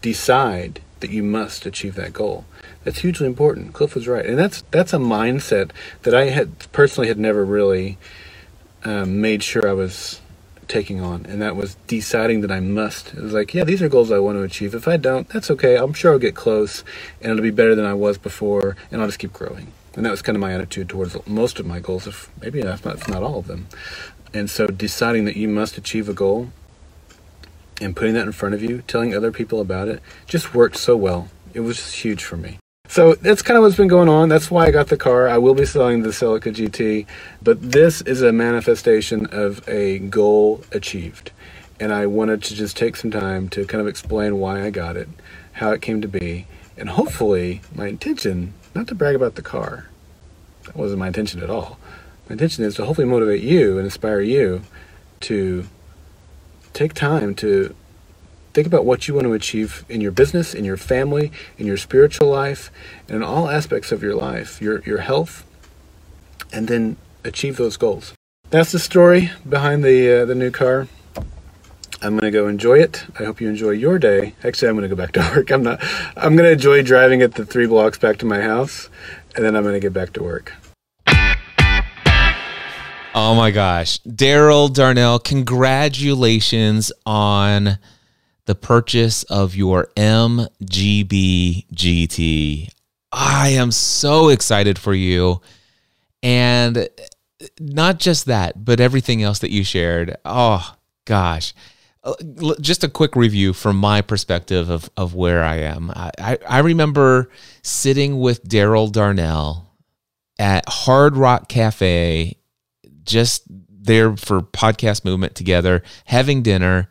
[0.00, 2.44] Decide that you must achieve that goal.
[2.84, 3.72] That's hugely important.
[3.72, 5.70] Cliff was right, and that's that's a mindset
[6.02, 7.98] that I had personally had never really
[8.84, 10.20] um, made sure I was
[10.68, 13.14] taking on, and that was deciding that I must.
[13.14, 14.74] It was like, yeah, these are goals I want to achieve.
[14.74, 15.76] If I don't, that's okay.
[15.76, 16.82] I'm sure I'll get close,
[17.20, 19.72] and it'll be better than I was before, and I'll just keep growing.
[19.94, 22.06] And that was kind of my attitude towards most of my goals.
[22.06, 23.66] If maybe that's not, not all of them.
[24.34, 26.50] And so, deciding that you must achieve a goal
[27.80, 30.96] and putting that in front of you, telling other people about it, just worked so
[30.96, 31.28] well.
[31.52, 32.58] It was just huge for me.
[32.88, 34.28] So that's kind of what's been going on.
[34.28, 35.26] That's why I got the car.
[35.26, 37.06] I will be selling the Celica GT,
[37.42, 41.30] but this is a manifestation of a goal achieved.
[41.80, 44.98] And I wanted to just take some time to kind of explain why I got
[44.98, 45.08] it,
[45.52, 49.88] how it came to be, and hopefully my intention, not to brag about the car.
[50.64, 51.78] That wasn't my intention at all.
[52.28, 54.62] My intention is to hopefully motivate you and inspire you
[55.20, 55.66] to
[56.72, 57.74] take time to
[58.52, 61.76] think about what you want to achieve in your business, in your family, in your
[61.76, 62.70] spiritual life,
[63.08, 65.44] and in all aspects of your life, your your health,
[66.52, 68.14] and then achieve those goals.
[68.50, 70.88] That's the story behind the uh, the new car.
[72.02, 73.04] I'm gonna go enjoy it.
[73.20, 74.34] I hope you enjoy your day.
[74.42, 75.52] Actually, I'm gonna go back to work.
[75.52, 75.78] I'm not.
[76.16, 78.88] I'm gonna enjoy driving it the three blocks back to my house,
[79.36, 80.52] and then I'm gonna get back to work.
[83.14, 83.98] Oh my gosh.
[83.98, 87.78] Darrell Darnell, congratulations on
[88.46, 92.68] the purchase of your MGB GT.
[93.12, 95.40] I am so excited for you.
[96.22, 96.88] And
[97.60, 100.16] not just that, but everything else that you shared.
[100.24, 100.74] Oh
[101.04, 101.52] gosh.
[102.04, 102.14] Uh,
[102.60, 105.92] just a quick review from my perspective of, of where I am.
[105.94, 107.30] I, I remember
[107.62, 109.72] sitting with Darrell Darnell
[110.36, 112.36] at Hard Rock Cafe
[113.04, 116.88] just there for podcast movement together, having dinner.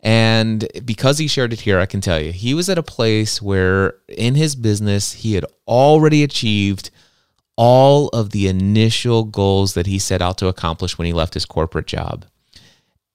[0.00, 3.42] And because he shared it here, I can tell you, he was at a place
[3.42, 6.90] where in his business, he had already achieved
[7.56, 11.44] all of the initial goals that he set out to accomplish when he left his
[11.44, 12.24] corporate job.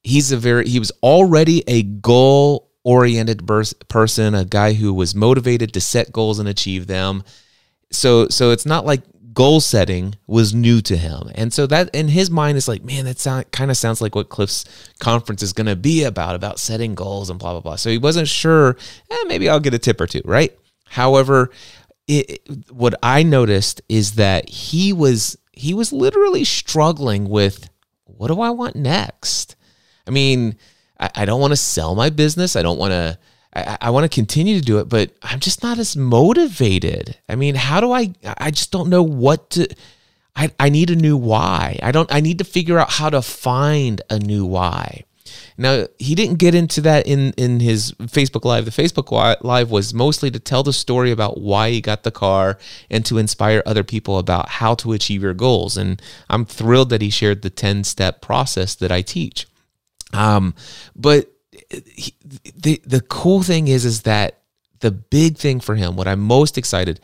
[0.04, 3.48] He's a very, he was already a goal oriented
[3.88, 7.24] person, a guy who was motivated to set goals and achieve them.
[7.92, 9.02] So, so it's not like
[9.34, 11.32] goal setting was new to him.
[11.36, 14.16] And so that in his mind is like, man, that sound, kind of sounds like
[14.16, 14.66] what Cliff's
[15.00, 17.76] conference is going to be about, about setting goals and blah, blah, blah.
[17.76, 18.78] So he wasn't sure,
[19.10, 20.56] eh, maybe I'll get a tip or two, right?
[20.86, 21.50] However,
[22.08, 27.70] it, what I noticed is that he was he was literally struggling with
[28.06, 29.56] what do I want next?
[30.08, 30.58] I mean,
[31.00, 32.56] I, I don't want to sell my business.
[32.56, 33.18] I don't want to.
[33.56, 37.18] I, I want to continue to do it, but I'm just not as motivated.
[37.30, 38.14] I mean, how do I?
[38.38, 39.68] I just don't know what to.
[40.36, 41.80] I, I need a new why.
[41.84, 42.12] I don't.
[42.14, 45.04] I need to figure out how to find a new why.
[45.58, 48.66] Now he didn't get into that in in his Facebook live.
[48.66, 52.58] The Facebook live was mostly to tell the story about why he got the car
[52.90, 55.78] and to inspire other people about how to achieve your goals.
[55.78, 59.48] And I'm thrilled that he shared the 10 step process that I teach.
[60.14, 60.56] Um,
[60.96, 61.32] but
[61.70, 62.16] he,
[62.56, 64.40] the the cool thing is is that
[64.80, 67.00] the big thing for him, what I'm most excited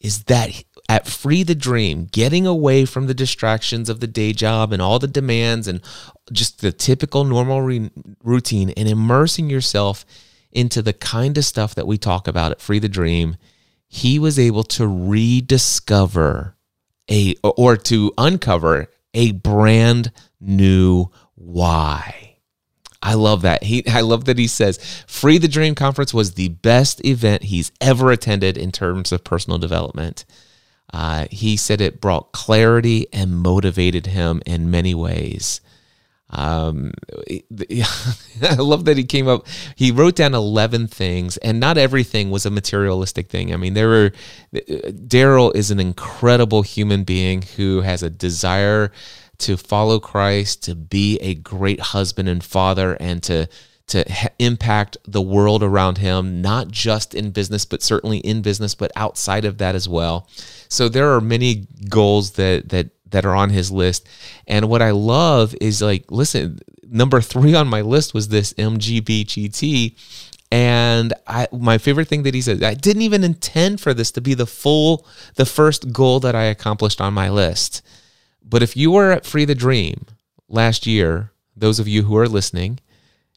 [0.00, 0.50] is that
[0.88, 4.98] at Free the Dream, getting away from the distractions of the day job and all
[4.98, 5.80] the demands and
[6.30, 7.90] just the typical normal re-
[8.22, 10.04] routine and immersing yourself
[10.52, 13.36] into the kind of stuff that we talk about at Free the Dream,
[13.88, 16.56] he was able to rediscover
[17.10, 22.33] a or to uncover a brand new why.
[23.04, 23.62] I love that.
[23.62, 27.70] He I love that he says Free the Dream conference was the best event he's
[27.80, 30.24] ever attended in terms of personal development.
[30.92, 35.60] Uh, he said it brought clarity and motivated him in many ways.
[36.30, 36.92] Um,
[37.30, 39.46] I love that he came up.
[39.76, 43.52] He wrote down eleven things, and not everything was a materialistic thing.
[43.52, 44.12] I mean, there were.
[45.06, 48.90] Darrell is an incredible human being who has a desire
[49.38, 53.48] to follow Christ, to be a great husband and father, and to
[53.86, 58.74] to ha- impact the world around him, not just in business, but certainly in business,
[58.74, 60.26] but outside of that as well.
[60.68, 64.08] So there are many goals that that that are on his list.
[64.46, 66.58] And what I love is like, listen,
[66.88, 69.96] number three on my list was this MGBGT.
[70.50, 74.20] And I, my favorite thing that he said, I didn't even intend for this to
[74.20, 75.06] be the full,
[75.36, 77.82] the first goal that I accomplished on my list.
[78.44, 80.06] But if you were at Free the Dream
[80.48, 82.78] last year, those of you who are listening,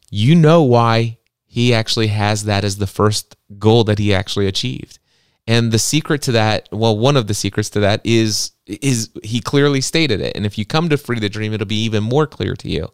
[0.09, 4.99] you know why he actually has that as the first goal that he actually achieved.
[5.47, 9.39] And the secret to that, well, one of the secrets to that is is he
[9.39, 10.35] clearly stated it.
[10.35, 12.89] And if you come to Free the Dream, it'll be even more clear to you.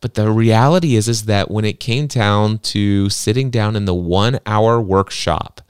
[0.00, 3.94] But the reality is is that when it came down to sitting down in the
[3.94, 5.60] 1-hour workshop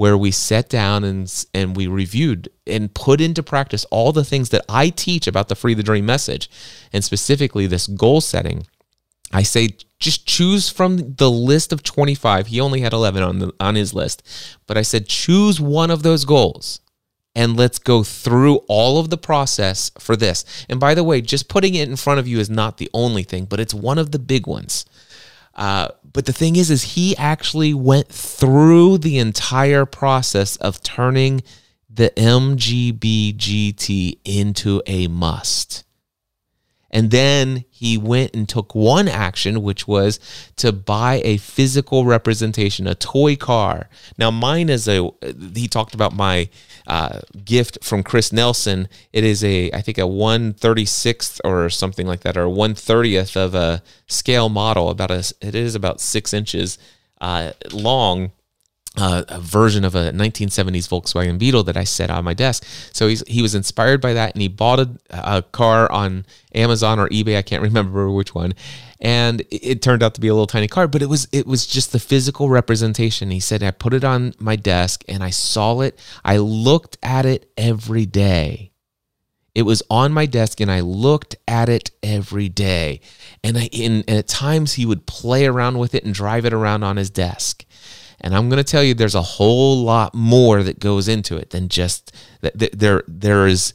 [0.00, 4.48] where we sat down and and we reviewed and put into practice all the things
[4.48, 6.48] that I teach about the Free the Dream message
[6.90, 8.66] and specifically this goal setting,
[9.30, 12.46] I say just choose from the list of 25.
[12.46, 14.26] He only had 11 on the on his list.
[14.66, 16.80] But I said choose one of those goals
[17.34, 20.64] and let's go through all of the process for this.
[20.70, 23.22] And by the way, just putting it in front of you is not the only
[23.22, 24.86] thing, but it's one of the big ones.
[25.54, 31.42] Uh, but the thing is, is he actually went through the entire process of turning
[31.88, 35.84] the MGBGT into a must.
[36.90, 40.18] And then he went and took one action, which was
[40.56, 43.88] to buy a physical representation, a toy car.
[44.18, 45.08] Now, mine is a,
[45.54, 46.48] he talked about my
[46.90, 48.88] uh, gift from Chris Nelson.
[49.12, 53.80] It is a, I think, a 136th or something like that, or 130th of a
[54.08, 54.90] scale model.
[54.90, 56.78] About a, it is about six inches
[57.20, 58.32] uh, long
[58.96, 62.64] uh, a version of a 1970s Volkswagen Beetle that I set on my desk.
[62.92, 66.26] So he's, he was inspired by that and he bought a, a car on
[66.56, 67.36] Amazon or eBay.
[67.36, 68.52] I can't remember which one.
[69.02, 71.66] And it, turned out to be a little tiny card but it was it was
[71.66, 73.30] just the physical representation.
[73.30, 75.98] He said I put it on my desk and I saw it.
[76.24, 78.72] I looked at it every day.
[79.54, 83.00] It was on my desk and I looked at it every day.
[83.42, 86.52] And I in and at times he would play around with it and drive it
[86.52, 87.64] around on his desk.
[88.20, 91.50] And I'm going to tell you, there's a whole lot more that goes into it
[91.50, 92.78] than just that.
[92.78, 93.72] There, there is.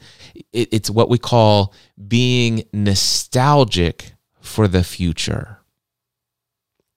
[0.51, 1.73] It's what we call
[2.07, 4.14] being nostalgic
[4.46, 5.60] for the future.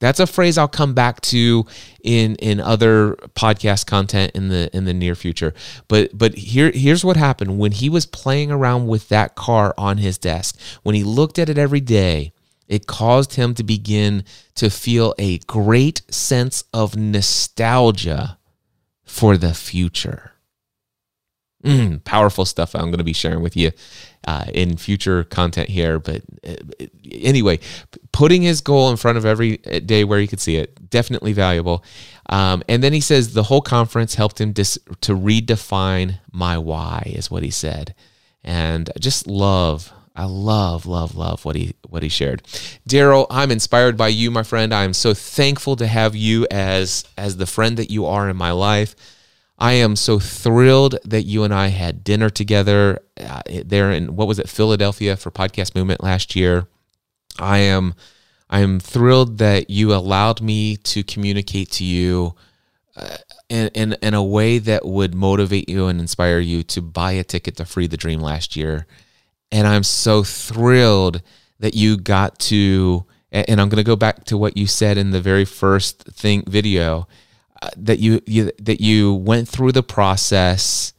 [0.00, 1.66] That's a phrase I'll come back to
[2.04, 5.54] in in other podcast content in the in the near future.
[5.88, 9.98] But but here here's what happened when he was playing around with that car on
[9.98, 10.58] his desk.
[10.84, 12.32] When he looked at it every day,
[12.68, 14.24] it caused him to begin
[14.54, 18.38] to feel a great sense of nostalgia
[19.04, 20.32] for the future.
[21.64, 23.72] Mm, powerful stuff I'm going to be sharing with you
[24.26, 25.98] uh, in future content here.
[25.98, 26.54] But uh,
[27.10, 27.58] anyway,
[28.12, 31.84] putting his goal in front of every day where he could see it, definitely valuable.
[32.28, 37.02] Um, and then he says the whole conference helped him dis- to redefine my why,
[37.06, 37.94] is what he said.
[38.44, 42.42] And I just love I love, love, love what he what he shared.
[42.88, 44.74] Darrell, I'm inspired by you, my friend.
[44.74, 48.36] I am so thankful to have you as as the friend that you are in
[48.36, 48.96] my life.
[49.58, 54.28] I am so thrilled that you and I had dinner together uh, there in what
[54.28, 56.68] was it, Philadelphia for Podcast Movement last year.
[57.38, 57.94] I am
[58.48, 62.36] I am thrilled that you allowed me to communicate to you
[62.96, 63.16] uh,
[63.48, 67.24] in, in in a way that would motivate you and inspire you to buy a
[67.24, 68.86] ticket to Free the Dream last year.
[69.50, 71.20] And I'm so thrilled
[71.58, 75.10] that you got to and I'm going to go back to what you said in
[75.10, 77.08] the very first thing video
[77.62, 80.92] uh, that you, you that you went through the process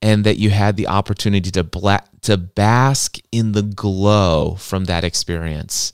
[0.00, 5.04] and that you had the opportunity to bla- to bask in the glow from that
[5.04, 5.92] experience.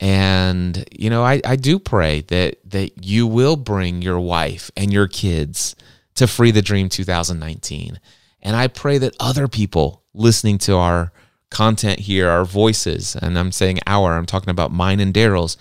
[0.00, 4.92] And you know, I, I do pray that that you will bring your wife and
[4.92, 5.76] your kids
[6.14, 8.00] to Free the Dream 2019.
[8.42, 11.12] And I pray that other people listening to our
[11.50, 15.56] content here, our voices, and I'm saying our, I'm talking about mine and Darrell's,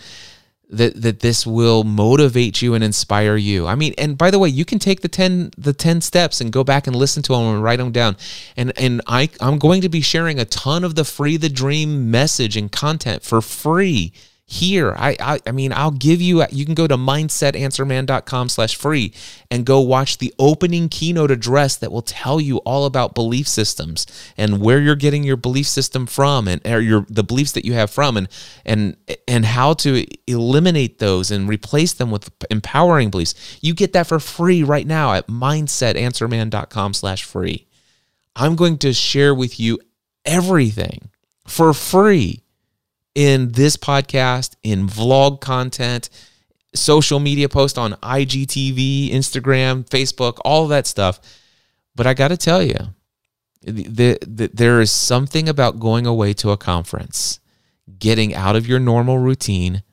[0.72, 3.68] that that this will motivate you and inspire you.
[3.68, 6.52] I mean, and by the way, you can take the 10 the 10 steps and
[6.52, 8.18] go back and listen to them and write them down.
[8.56, 12.10] And and I I'm going to be sharing a ton of the free the dream
[12.10, 14.14] message and content for free
[14.52, 14.94] here.
[14.98, 19.14] I, I, I mean, I'll give you, you can go to mindsetanswerman.com slash free
[19.50, 24.06] and go watch the opening keynote address that will tell you all about belief systems
[24.36, 27.72] and where you're getting your belief system from and or your, the beliefs that you
[27.74, 28.28] have from and,
[28.66, 33.58] and, and how to eliminate those and replace them with empowering beliefs.
[33.62, 37.68] You get that for free right now at mindsetanswerman.com slash free.
[38.36, 39.80] I'm going to share with you
[40.26, 41.10] everything
[41.48, 42.44] for free
[43.16, 46.10] in this podcast, in vlog content,
[46.74, 51.20] social media post on IGTV, Instagram, Facebook, all that stuff.
[51.96, 52.78] But I got to tell you,
[53.64, 57.40] the, the, there is something about going away to a conference,
[58.00, 59.84] getting out of your normal routine,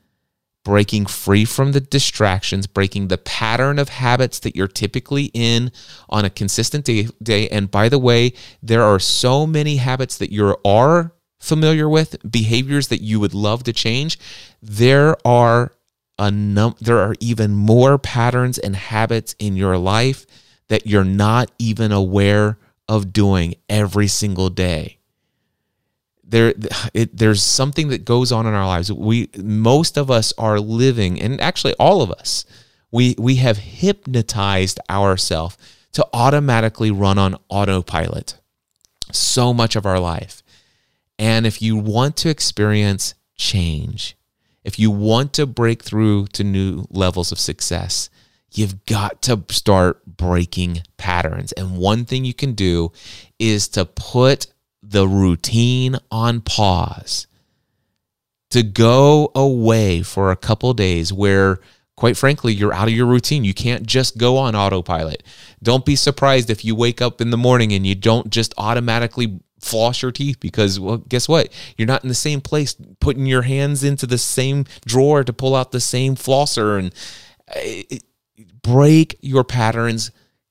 [0.65, 5.73] breaking free from the distractions, breaking the pattern of habits that you're typically in
[6.09, 7.09] on a consistent day.
[7.23, 7.49] day.
[7.49, 12.89] And by the way, there are so many habits that you are familiar with, behaviors
[12.89, 14.19] that you would love to change,
[14.63, 15.73] there are
[16.19, 20.27] a num- there are even more patterns and habits in your life
[20.69, 22.59] that you're not even aware
[22.89, 24.99] of doing every single day.
[26.25, 26.53] There,
[26.93, 28.93] it, there's something that goes on in our lives.
[28.93, 32.45] We, most of us are living, and actually all of us,
[32.91, 35.57] we we have hypnotized ourselves
[35.93, 38.39] to automatically run on autopilot
[39.11, 40.43] so much of our life.
[41.19, 44.17] And if you want to experience change,
[44.65, 48.11] if you want to break through to new levels of success,
[48.53, 51.53] you've got to start breaking patterns.
[51.53, 52.93] And one thing you can do
[53.39, 54.47] is to put
[54.83, 57.27] the routine on pause,
[58.51, 61.61] to go away for a couple days where
[61.99, 63.43] quite frankly, you're out of your routine.
[63.43, 65.25] You can't just go on autopilot.
[65.65, 69.41] Don't be surprised if you wake up in the morning and you don't just automatically
[69.61, 71.53] floss your teeth because well guess what?
[71.77, 75.55] You're not in the same place putting your hands into the same drawer to pull
[75.55, 76.95] out the same flosser and
[77.55, 78.03] it,
[78.39, 80.11] uh, break your patterns.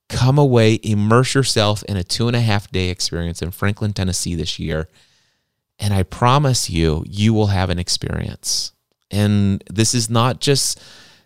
[0.09, 4.35] Come away immerse yourself in a two and a half day experience in franklin tennessee
[4.35, 4.87] this year.
[5.79, 8.71] And i promise you you will have an experience.
[9.09, 10.81] And this is not just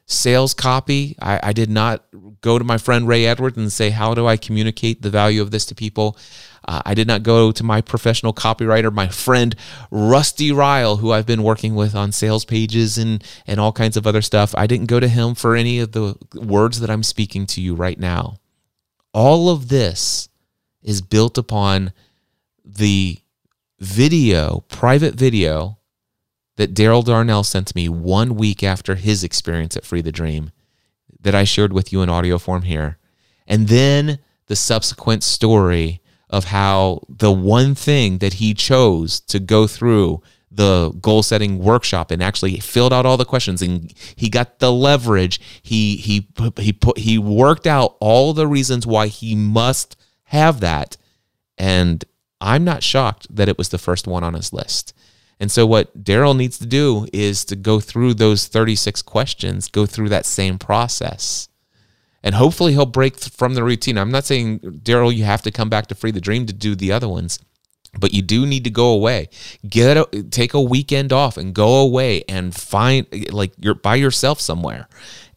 [0.06, 1.16] sales copy.
[1.22, 2.04] I, I did not
[2.42, 5.52] go to my friend ray edwards and say how do i communicate the value of
[5.52, 6.18] this to people
[6.68, 9.55] uh, I did not go to my professional copywriter, my friend
[9.89, 14.05] Rusty Ryle, who I've been working with on sales pages and, and all kinds of
[14.05, 14.53] other stuff.
[14.55, 17.74] I didn't go to him for any of the words that I'm speaking to you
[17.76, 18.38] right now.
[19.14, 20.30] All of this
[20.82, 21.93] is built upon
[22.64, 23.18] the
[23.80, 25.80] video, private video
[26.57, 30.51] that Darrell Darnell sent to me one week after his experience at Free the Dream
[31.20, 32.97] that I shared with you in audio form here.
[33.47, 36.01] And then the subsequent story
[36.32, 42.12] of how the one thing that he chose to go through the goal setting workshop
[42.12, 46.28] and actually filled out all the questions and he got the leverage he he
[46.58, 50.98] he put he worked out all the reasons why he must have that.
[51.58, 52.04] And
[52.40, 54.94] i'm not shocked that it was the first one on his list.
[55.40, 59.86] And so what Darrell needs to do is to go through those 36 questions go
[59.86, 61.50] through that same process
[62.24, 63.97] and hopefully he'll break from the routine.
[63.97, 66.76] I'm not saying Darrell, you have to come back to Free the Dream to do
[66.76, 67.39] the other ones,
[67.99, 69.30] but you do need to go away.
[69.67, 74.39] Get a, take a weekend off and go away and find like you're by yourself
[74.39, 74.88] somewhere,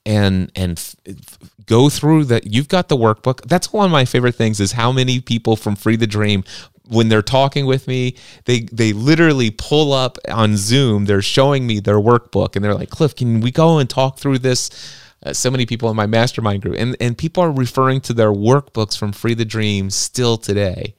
[0.04, 2.52] and and f- go through that.
[2.52, 3.42] You've got the workbook.
[3.46, 6.44] That's one of my favorite things is how many people from Free the Dream
[6.88, 8.14] when they're talking with me,
[8.44, 11.06] they they literally pull up on Zoom.
[11.06, 14.38] They're showing me their workbook, and they're like, "Cliff, can we go and talk through
[14.40, 14.70] this?"
[15.24, 18.32] Uh, so many people in my mastermind group, and, and people are referring to their
[18.32, 20.94] workbooks from Free the Dream still today.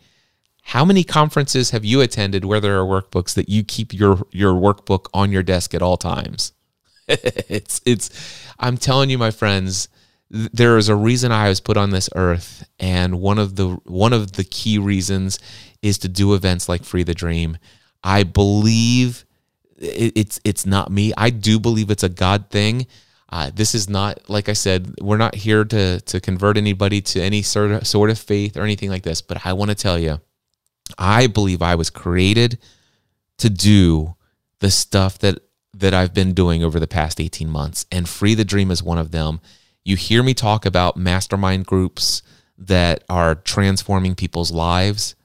[0.63, 4.53] How many conferences have you attended where there are workbooks that you keep your your
[4.53, 6.53] workbook on your desk at all times?
[7.07, 8.09] it's it's
[8.57, 9.89] I'm telling you my friends
[10.31, 14.11] there is a reason I was put on this earth and one of the one
[14.11, 15.37] of the key reasons
[15.83, 17.57] is to do events like Free the Dream.
[18.03, 19.23] I believe
[19.77, 21.13] it, it's it's not me.
[21.15, 22.87] I do believe it's a God thing.
[23.29, 24.95] Uh, this is not like I said.
[25.01, 28.63] We're not here to to convert anybody to any sort of sort of faith or
[28.63, 29.21] anything like this.
[29.21, 30.21] But I want to tell you,
[30.97, 32.59] I believe I was created
[33.37, 34.15] to do
[34.59, 35.39] the stuff that
[35.73, 38.97] that I've been doing over the past 18 months and Free the Dream is one
[38.97, 39.41] of them.
[39.83, 42.21] You hear me talk about mastermind groups
[42.57, 45.15] that are transforming people's lives.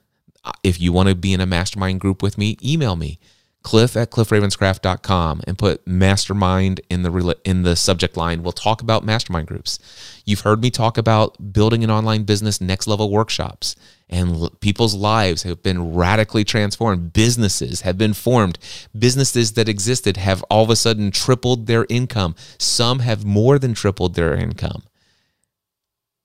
[0.63, 3.19] If you want to be in a mastermind group with me, email me
[3.63, 8.43] cliff at cliffravenscraft.com and put mastermind in the in the subject line.
[8.43, 9.77] We'll talk about mastermind groups.
[10.25, 13.75] You've heard me talk about building an online business next level workshops
[14.11, 17.13] and people's lives have been radically transformed.
[17.13, 18.59] Businesses have been formed.
[18.97, 22.35] Businesses that existed have all of a sudden tripled their income.
[22.57, 24.83] Some have more than tripled their income.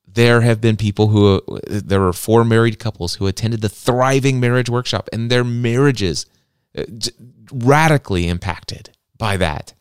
[0.07, 4.71] There have been people who there were four married couples who attended the thriving marriage
[4.71, 6.36] workshop and their marriages uh,
[7.53, 9.75] radically impacted by that.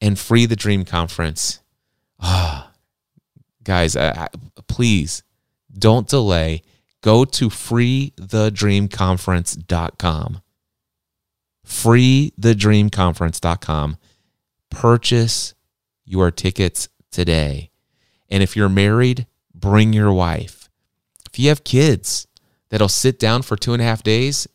[0.00, 1.60] And Free the Dream Conference.
[2.20, 2.72] Ah,
[3.62, 4.26] guys, uh,
[4.66, 5.22] please
[5.76, 6.62] don't delay.
[7.00, 10.40] Go to freethedreamconference.com.
[11.66, 13.96] Freethedreamconference.com.
[14.70, 15.54] Purchase
[16.04, 17.70] your tickets today.
[18.28, 20.68] And if you're married, bring your wife.
[21.30, 22.26] If you have kids
[22.70, 24.46] that'll sit down for two and a half days,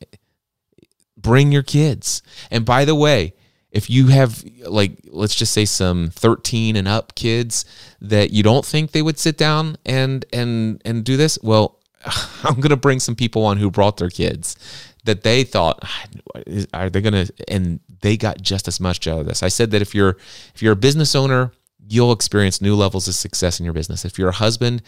[1.21, 2.21] bring your kids.
[2.51, 3.33] And by the way,
[3.71, 7.65] if you have like let's just say some 13 and up kids
[8.01, 11.79] that you don't think they would sit down and and and do this, well,
[12.43, 14.55] I'm going to bring some people on who brought their kids
[15.05, 15.83] that they thought
[16.73, 19.43] are they going to and they got just as much out of this.
[19.43, 20.17] I said that if you're
[20.55, 21.51] if you're a business owner,
[21.87, 24.05] you'll experience new levels of success in your business.
[24.05, 24.81] If you're a husband,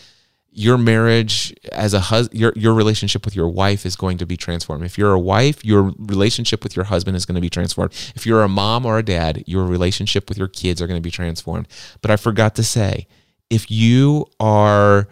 [0.51, 4.35] your marriage as a husband your, your relationship with your wife is going to be
[4.35, 4.83] transformed.
[4.83, 7.93] If you're a wife your relationship with your husband is going to be transformed.
[8.15, 11.01] If you're a mom or a dad your relationship with your kids are going to
[11.01, 11.67] be transformed.
[12.01, 13.07] But i forgot to say
[13.49, 15.07] if you are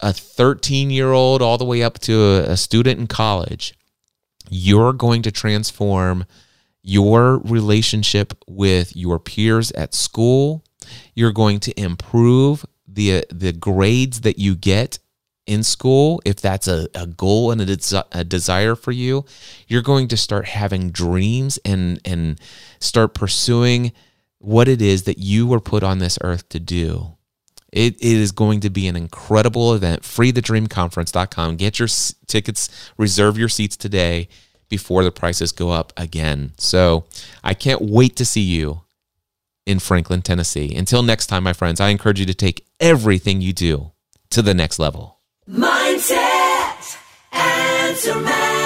[0.00, 3.74] a 13 year old all the way up to a, a student in college
[4.50, 6.26] you're going to transform
[6.82, 10.64] your relationship with your peers at school.
[11.14, 14.98] You're going to improve the the grades that you get
[15.46, 19.24] in school, if that's a, a goal and a, desi- a desire for you,
[19.66, 22.40] you're going to start having dreams and and
[22.80, 23.92] start pursuing
[24.38, 27.16] what it is that you were put on this earth to do.
[27.72, 30.02] It, it is going to be an incredible event.
[30.02, 31.56] FreeTheDreamConference.com.
[31.56, 32.68] Get your s- tickets,
[32.98, 34.28] reserve your seats today
[34.68, 36.52] before the prices go up again.
[36.58, 37.04] So
[37.42, 38.82] I can't wait to see you
[39.66, 40.74] in Franklin, Tennessee.
[40.74, 43.92] Until next time, my friends, I encourage you to take everything you do
[44.30, 45.20] to the next level.
[45.48, 46.96] Mindset,
[48.22, 48.61] man.